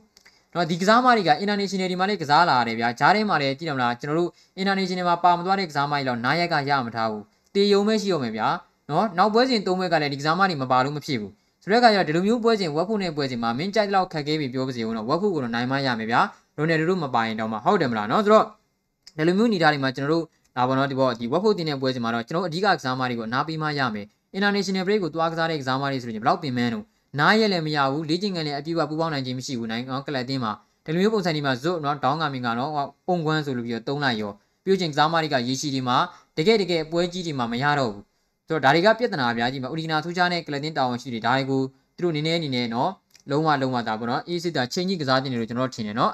[0.54, 8.48] နော်ဒီကစားမတွေက international ဒီမှာလေးကစားလာရတယ်ဗျာဂျားထဲမှာလည်းကြည့်တော့မလားကျွန်တော်တို့ international မှာပါမသွားတဲ့ကစားမတွေတော့နားရက်ကရမထားဘူးတေယုံပဲရှိရမယ်ဗျာ
[8.90, 16.20] နော်နောက်ပွဲစဉ်၃ပွဲကလည်းဒီကစားမတွေမပါလို့မဖြစ်ဘူး ဆိုတဲ့အခါကျတော့ဒီလိုမျိုးပွဲစဉ်ဝက်ဖုနဲ့ပွဲစဉ်မှာမင်းကြိုက်လောက်ခက်ခဲပြီးပြောပါစေဦးနော်ဝက်ဖုကိုတော့နိုင်မရမယ်ဗျာ
[16.56, 18.44] ရိုနယ်ဒိုတို့မပါရင်တော့မှဟုတ်တယ်မလားနော်ဆိုတော့
[19.16, 20.24] ဒီလိုမျိုးနေတာတွေမှာကျွန်တော်တို့
[20.56, 26.84] ဒါပေါ့နော်ဒီပေါ့ဒီဝက်ဖုတင်တဲ့ပွဲစဉ်မှာတော့ကျွန်တော်အဓိကကစားမတွေကိုအနာပေးမှရမယ် international break ကိုတွားကစားတဲ့ကစားမတွေဆိုရင်ဘယ်လောက်ပင်မန်းတော့
[27.18, 30.52] နားရက်လည်းမရဘူးလေ့ကျင့်ခန်းလည်းအပြည့်အဝပူပေါင်းနိုင်ခြင်းမရှိဘူးနိုင်ငံကလပ်တင်းမှာ
[30.84, 32.72] ဒီလိုမျိုးပုံစံဒီမှာဇွတ်နော်ဒေါင်းကမင်ကတော့
[33.06, 34.32] ပုံကွန်းဆိုလို့ပြီးတော့တုံးလိုက်ရော
[34.64, 35.96] ပြုတ်ချင်းကစားမတွေကရေရှိဒီမှာ
[36.36, 38.07] တကယ်တကယ်ပွဲကြီးဒီမှာမရတော့ဘူး
[38.47, 41.61] ဆိုတော့ဒါတွေကပြဿနာအများကြီးမှာဥဒီနာထူးခြားတဲ့ကလပ်တင်းတာဝန်ရှိတွေဒါတွေကို
[41.97, 42.91] သူတို့နည်းနည်းအနေနဲ့နော်
[43.29, 46.11] လုံးဝလုံးဝဒါပေါ့နော်အေးစစ်တာချိန်ကြီးကစားတင်တယ်လို့ကျွန်တော်ထင်တယ်နော်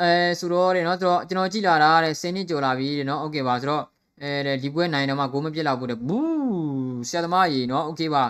[0.00, 3.82] အဲဆိုတော့တဲ့နော်ဆိုတော့ကျွန်တော်ကြည့်လာတာတဲ့10နှစ်ကျော်လာပြီတဲ့နော်โอเคပါဆိုတော့
[4.22, 8.24] အဲဒီပွဲနိုင်တော့မှဂိုးမပြစ်လောက်ဘူးတဲ့ဘူးဆရာသမားကြီးနော်โอเคပါ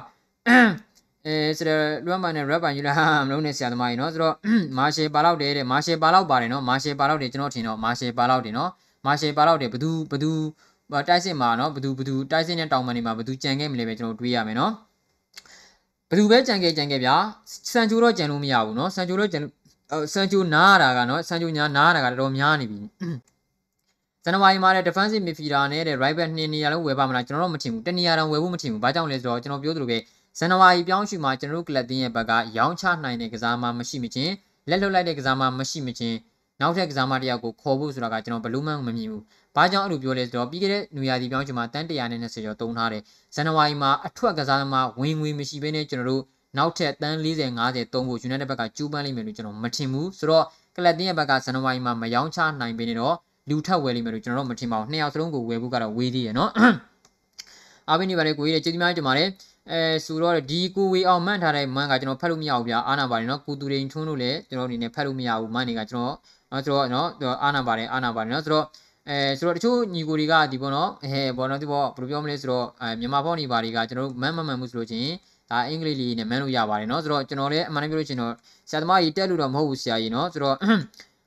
[1.26, 2.94] အဲဆိုတော့လွမ်းပန်နဲ့ rap ပန်ယူလာ
[3.26, 4.34] မလုံးနဲ့ဆရာသမားကြီးနော်ဆိုတော့
[4.78, 8.70] မာရှယ်ပါလောက်တယ်တဲ့မာရှယ်ပါလောက်ပါတယ်နော်မာရှယ်ပါလောက်တယ်ကျွန်တော်ထင်တော့မာရှယ်ပါလောက်တယ်နော်
[9.06, 10.32] မာရှယ်ပါလောက်တယ်ဘသူဘသူ
[10.91, 14.73] တိုက်စစ်မှာနော်ဘသူဘသူတိုက်စစ်နဲ့တောင်ပန်နေမှာဘသူကြံခဲ့မလဲပဲကျွန်တော်တွေးရမယ်နော်
[16.09, 17.15] ဘသူပဲကြံခဲ့ကြံခဲ့ဗျာ
[17.71, 19.39] စန်ချိုတော့ကြံလို့မရဘူးနော်စန်ချိုတော့ကြံ
[20.13, 22.79] ဆန်ချိုနားရတာကနော်ဆန်ချိုညာနားရတာကတော်တော်များနေပြီ
[24.23, 29.97] ဇန်နဝါရီမှာလည်း defensive midfielder နဲ့တဲ့ right back နှစ်နေရာလုံးဝယ်ပါမလားကျွန်တော်တို့မထင်ဘူးတနေရာတော့ဝယ်ဖို့မထင်ဘူးဘာကြောင့်လဲဆိုတော့ကျွန်တော်ပြောသလိုပဲ
[30.39, 34.33] ဇန်နဝါရီပြောင်းရွှေ့မှာကျွန်တော်တို့ကလပ်တင်းရဲ့ဘက်ကရောင်းချနိုင်တဲ့ကစားမမရှိမချင်း
[34.69, 36.17] လက်လွတ်လိုက်တဲ့ကစားမမရှိမချင်း
[36.61, 39.21] နောက်ထပ်ကစားမတစ်ယောက်ကိုခေါ်ဖို့ဆိုတာကကျွန်တော်ဘလို့မှမမြင်ဘူး။
[39.55, 43.01] ဘာကြောင့်အဲ့လိုပြောလဲဆိုတော့ပြီးခဲ့တဲ့နူယာဒီပြောင်းချင်မှာတန်း120ကျော်တုံးထားတယ်။
[43.35, 46.23] ဇန်နဝါရီမှာအထွက်ကစားသမားဝင်ငွေမရှိဘဲနဲ့ကျွန်တော်တို့
[46.57, 50.45] နောက်ထပ်တန်း40 50တုံးဖို့ United ဘက်ကကျူးပန်းလိမ့်မယ်လို့ကျွန်တော်မထင်ဘူး။ဆိုတော့
[50.75, 53.15] ကလပ်တင်းရဲ့ဘက်ကဇန်နဝါရီမှာမယောင်းချနိုင်ပေနဲ့တော့
[53.49, 56.51] လူထပ်ဝယ်လိမ့်မယ်လို့ကျွန်တော်တို့မထင်ပါဘူး။နှစ်ယောက်စလုံးကိုဝယ်ဖို့ကတော့ဝေးသေးရနော်။
[57.89, 59.29] အားပေးနေပါတယ်ကိုကြီးရဲ့ကျေးဇူးများတင်ပါတယ်။
[59.71, 66.15] အဲဆိုတော့ဒီကိုဝေအောင်မှန်ထားတဲ့မန်ကကျွန်တော်ဖတ်လို့မရဘူးဗျာအာနာပါတယ်နော်ကိုတူရင်ထွန်းလို့လည်းကျွန်တော်အနေနဲ့ဖတ်လို့မရဘူးမန်တွေကကျွန်တော်
[66.51, 67.07] နော်ဆိုတော့နော်
[67.43, 68.65] အာနာပါတယ်အာနာပါတယ်နော်ဆိုတော့
[69.09, 75.11] အဲဆိုတော့တချို့ညီကိုတွေကဒီပေါ့နော်အဲပေါ့နော်ဒီပေါ့ဘယ်လိုပြောမလဲဆိုတော့အဲမြန်မာပေါ့နေပါတွေကကျွန်တော်တို့မန်းမမှန်မှုဆိုလို့ချင်း
[75.51, 78.33] ဒါအင်္ဂလိပ်လေးနဲ့မန်းလို့ရပါတယ်နော်ဆိုတော့ကျွန်တော်လည်းအမှန်တမ်းပြောလို့ချင်းတော့
[78.69, 80.57] ဆရာသမားကြီးတက်လို့တော့မဟုတ်ဘူးဆရာကြီးနော်ဆိုတော့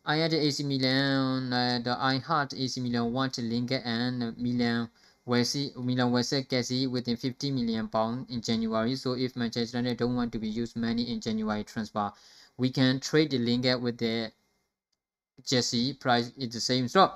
[0.05, 1.51] I had AC Milan
[1.87, 4.89] the I heart AC Milan want to link and Milan
[5.29, 9.79] will see Milan will set Casey within 50 million pound in January so if Manchester
[9.79, 12.11] United don't want to be used money in January transfer
[12.57, 14.33] we can trade the link with the
[15.49, 17.11] Jesse price is the same ဆိုတော့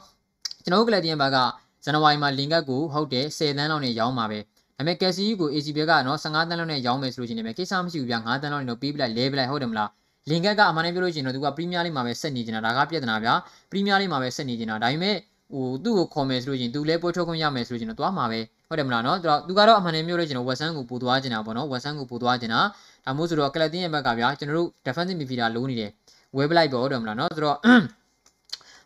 [0.65, 1.39] ကျွန်တော်တို့ကလပ်တင်ဘက်က
[1.85, 4.39] ဇန်နဝါရီမှာ link ကိုဟုတ်တယ်10သန်းလောက်နဲ့ရောင်းပါပဲ
[4.77, 9.91] ဒါပေမဲ့ Casey ကို AC ဘက်ကနော်15တန်းလောက်နဲ့ရောင်းမယ်ဆိုလို့ရှိရင်လည်းကိစ္စမရှိဘူးဗျာ9တန်းလောက်နဲ့တော့ပေးပလိုက်လဲပလိုက်ဟုတ်တယ်မလား
[10.31, 13.35] လင်ကက်ကအမှန်တမ်းပြောလို့ရှိရင်တော့သူကပရီးမီးယားလိမှာပဲဆက်နေနေတာဒါကပြဿနာဗျာ
[13.71, 15.17] ပရီးမီးယားလိမှာပဲဆက်နေနေတာဒါပေမဲ့
[15.53, 22.61] ဟိုသူ့ကိုခေါ်မယ်ဆိုလို့ရှိရင်သူလည်းပွဲထုတ်ခွင့်ရမယ်ဆိုလို့ရှိရင်တော့သွားမှာပဲဟုတ်တယ်မလားနော်သူကတော့အမှန်တမ်းပြောလို့ရှိရင်တော့ဝက်ဆန်ကိုပို့သွားချင်တာပေါ့နော်ဝက်ဆန်ကိုပို့သွားချင်တာ
[23.05, 25.91] ဒါမို့ဆိုတော့ကလပ်တင်းရဲ့ဘက်ကဗျာကျွန်တော်တို့ defensive midfielder လိုနေတယ်
[26.37, 27.57] ဝဲပလိုက်ပေါ့ဟုတ်တယ်မလားနော်ဆိုတော့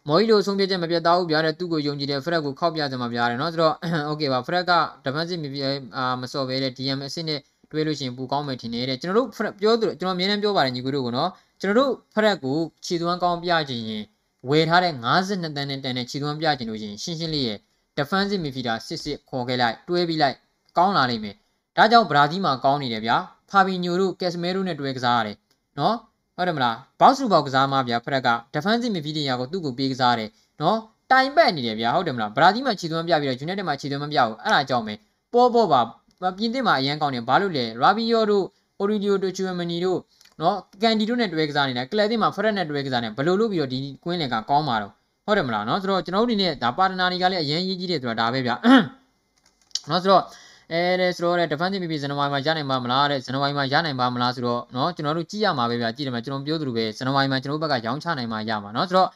[0.08, 3.74] မော်ကြီးလိုဆုံးဖြတ်ချက်မပြတ်သားဘူးဗျာတဲ့သူ့ကိုယုံကြည်တဲ့ဖရက်ကိုခောက်ပြကြမှာဗျာတဲ့နော်ဆိုတော့
[4.10, 4.72] okay ပါဖရက်က
[5.04, 5.58] ဒဖန်စစ်မပြ
[5.96, 9.28] အာမစော်ပဲတဲ့ DM အစ်စ်နဲ့တွဲလို့ရှိရင်ပူကောင်းမယ်ထင်တယ်တဲ့ကျွန်တော်တို့
[9.60, 14.02] ပြောသူကျွန်တော်အမြဲတမ်းပြောပါတယ်ညီကိုတို့ကနော်ကျွန်တော်တို့ဖရက်ကိုခြေသွမ်းကောင်းပြခြင်းရင်
[14.48, 17.58] ဝယ်ထားတဲ့52တန်းနဲ့တန်တဲ့ခြေသွမ်းပြခြင်းလို့ရှိရင်ရှင်းရှင်းလေးရဲ့
[17.98, 20.36] defensive midfielder စစ်စစ်ခေါ်ခဲ့လိုက်တွဲပြီးလိုက်
[20.78, 21.34] ကောင်းလာနိုင်မယ်
[21.76, 23.16] ဒါကြောင့်ဘရာဇီးမှာကောင်းနေတယ်ဗျာ
[23.50, 25.36] ဖာဘီညိုတို့ကက်စမဲရိုနဲ့တွဲကစားရတယ်
[25.78, 25.96] နော်
[26.40, 30.28] ဟုတ်တယ်မလားဘောက်စုဘောက်ကစားမှဗျာဖရက်က defensive midfielder ကိုသူ့ကိုပေးကစားတယ်
[30.62, 30.78] နော်
[31.10, 34.94] တိုင်ပတ်နေတယ်ဗျာဟုတ်တယ်မလားဘရာဇီးမှာခြေသွမ်းပြပြီးတော့ United မှာခြေသွမ်းမပြဘူးအဲ့ဒါကြောင့်ပဲ
[35.32, 35.80] ပေါ်ပေါ်ပါ
[36.38, 38.44] ပြင်သစ်မှာအရန်ကောင်းတယ်ဘာလို့လဲရာဘီယိုတို့
[38.78, 39.98] အိုရီဒီယိုတို့ချူမနီတို့
[40.40, 44.92] နော်ကန်ဒီတို့နဲ့တွဲကစားနေတာကလပ်တင်မှာဖရက်နဲ့တွဲကစားနေဘယ်လိုလုပ်ပြီးတော့ဒီကွင်းလင်ကကောင်းမှာတော့
[45.26, 48.50] ဟုတ်တယ်မလားနော်ဆိုတော့ကျွန်တော်တို့အနေနဲ့ဒါပါတနာတွေကလည်းအရင်ရေးကြီးတယ်ဆိုတာဒါပဲဗျ
[49.90, 50.24] နော်ဆိုတော့
[50.71, 59.09] အဲတဲ့ဆိုတော့တဲ့ defensive PP ဇန်နဝါရီမှာရနိုင်ပါမလားတဲ့ဇန်နဝါရီမှာရနိုင်ပါမလားဆိုတော့เนาะကျွန်တော်တို့ကြည့်ရမှာပဲဗျကြည့်တယ်မှာကျွန်တော်ပြောသလိုပဲဇန်နဝါရီမှာကျွန်တော်တို့ဘက်ကရောင်းချနိုင်မှာရမှာเนาะဆိုတော့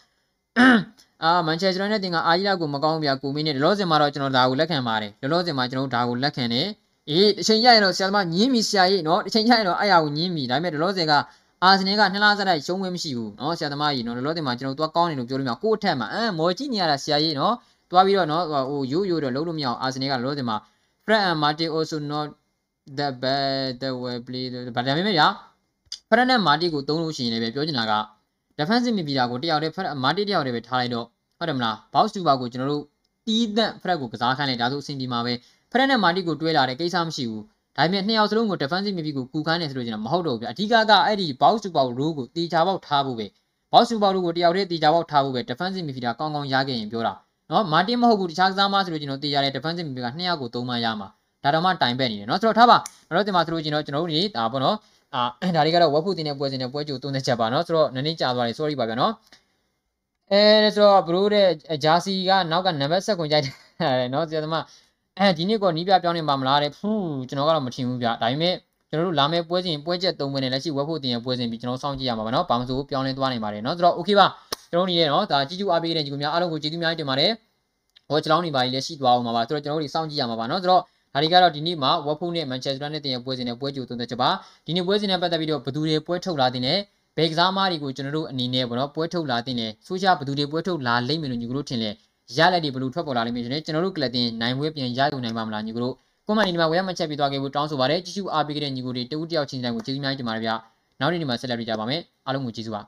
[1.24, 6.68] အာမန်ချက်စတာနဲ့တင်ကအာရီလာကိုမကောင်းဗျာကိုမင်းနဲ့လောလောဆယ်မှာတော့ကျွန်တော်ဒါကိုလက်ခံပါတယ်လောလောဆယ်မှာကျွန်တော်တို့ဒါကိုလက်ခံတယ်
[7.10, 11.14] အေးအချိန်ရရင်တော့ဆရာသမားညင်းမီဆရာကြီးเนาะအချိန်ရရင်တော့အဲ့အရာကိုညင်းမီဒါပေမဲ့လောလောဆယ်က
[11.64, 17.54] အာဆင်နယ်ကနှစ်လားစတိုက်ရှုံးဝဲမရှိဘူးเนาะဆရာသမားကြီးเนาะလောလောဆယ်မှာကျွန်တော်တို့သွားကောင်းတယ်လို့ပြောလို့မရကိုယ့်အထက်မှာအမ်မော်ကြည့်နေရတာဆရာကြီးเนาะ
[17.92, 20.58] သွားပြီးတော့เนาะဟိုရိုးရိုးတော့လုံးလို့မရအောင်အာဆင်နယ်ကလောလောဆယ်မှာ
[21.07, 22.29] Fred and Martin also not
[22.99, 24.45] the bad the way play
[24.77, 25.27] ဗာဒါပေမဲ့ဗျာ
[26.09, 27.95] Fred နဲ့ Martin ကိုသုံးလို့ရှိရင်လည်းပြောချင်တာက
[28.59, 31.07] defensive midfielder ကိုတယောက်တည်း Fred Martin တယောက်တည်းပဲထားလိုက်တော့
[31.39, 32.85] ဟုတ်တယ်မလား box to box ကိုကျွန်တော်တို့
[33.27, 35.35] တီးသန့် Fred ကိုကစားခိုင်းလိုက်ဒါဆိုအဆင်ပြေမှာပဲ
[35.73, 37.43] Fred နဲ့ Martin ကိုတွဲလာတဲ့ကိစ္စမရှိဘူး
[37.77, 43.27] ဒါပေမဲ့နှစ်ယောက်စလုံးကို defensive midfield ကိုကူခိုင်းနေဆိုလို့ကျွန်တော်မဟုတ်တော့ဘူးဗျအဓိကကအဲ့ဒီ box to box rule ကိုတီချာပေါက်ထားဖို့ပဲ
[43.73, 47.15] box to box rule ကိုတယောက်တည်းတီချာပေါက်ထားဖို့ပဲ defensive midfielder ကောင်းကောင်းရခဲ့ရင်ပြောတာ
[47.51, 51.09] နော်မာတင်မဟုတ်ဘူးတခြားကစားမဆိုလို့ကျွန်တော်သိရတယ် defensive midfield က200ကို3မှရမှာ
[51.45, 52.77] ဒါတော့မှတိုင်ပက်နေတယ်နော်ဆိုတော့ထားပါ
[53.17, 54.77] တော့ဒီမှာဆိုလို့ကျွန်တော်ကျွန်တော်တို့နေတာပေါ့နော်
[55.15, 59.13] အာဒါတွေကတော့ဝက်ဖူတင်တဲ့ပွဲစဉ်နဲ့ပွဲကြို30ချက်ပါနော်ဆိုတော့နည်းနည်းကြာသွားတယ် sorry ပါဗျာနော်
[60.33, 61.49] အဲဆိုတော့ဘရိုးတဲ့
[61.85, 64.65] ဂျာစီကနောက်ကနံပါတ်7ကိုကြိုက်တယ်နော်ဆရာသမား
[65.19, 68.55] အဲဒီနေ့ကနီးပြပြောင်းနေပါမလားတဲ့ဖူးကျွန်တော်ကတော့မထင်ဘူးဗျဒါပေမဲ့
[68.91, 74.27] ကျွန်တော်တို့လာမယ့်ပွဲစဉ်ပွဲချက်၃ပွဲနဲ့လက်ရှိဝက်ဖို့တင်ရပွဲစဉ်ပြီးကျွန်တော်စောင့်ကြည့်ရမှာပါနော်ဘာမှမဆိုပြောင်းလဲသွားနိုင်ပါတယ်နော်ဆိုတော့ okay ပါ
[74.74, 77.32] ကျွန်တော်တို့နေရเนาะဒါကြီးကျူအားပေးတဲ့ညီကိုများအားလုံးကိုကျေးဇူးများတင်ပါတယ်
[78.10, 80.82] ဟောကျွန်တော်နေပါလေရှိသွားအောင်ပါပါဆိုတော့ကျွန်တော်တို့စောင့်ကြည့်ရမှာပါเนาะဆိုတော့
[81.14, 84.30] ဒါတွေကတော့ဒီနေ့မှာဝက်ဖုန်းနဲ့မန်ချက်စတာနဲ့တင်ရပွဲစဉ်နဲ့ပွဲကြိုသုံးသက်ချက်ပါ
[84.66, 86.80] ဒီနေ့ပွဲစဉ်နဲ့ပတ်သက်ပြီးတော့ဘသူတွေပွဲထုတ်လာတင်တယ်
[87.18, 91.90] ဘယ်ကစားမားတွေကိုကျွန်တော်တို့အနေနဲ့ပေါ့နော်ပွဲထုတ်လာတင်တယ်ဆိုရှာဘသူတွေပွဲထုတ်လာလိမ့်မယ်လို့ညီကတို့ထင်လဲ
[92.38, 95.94] ရလက်တွေဘလို့ထွက်ပေါ်လာလိမ့်မယ်ဆိုရင်ကျွန်တော်တို့ကလပ်တင်နိုင်ပွဲပြန်ရယူနိုင်ပါမလားညီကတို့
[96.28, 100.52] ကွန်မန်ဒီဒီမှာဝယ်ရမှတ်ချက်ပေးသွားခဲ့ဖို့တောင်းဆိုပါတယ်ကြည့်ရှုအားပေးခဲ့တဲ့ညီကိုတွေတဦးတယောက်ချင်းတိုင်းကိုကျေးဇူးများတင်ပါတယ်ဗျ
[101.00, 102.82] နောက်နေ့ဒီမှာဆက်လက်ပြကြပါမယ်အားလုံးကိုကျေးဇူးပါ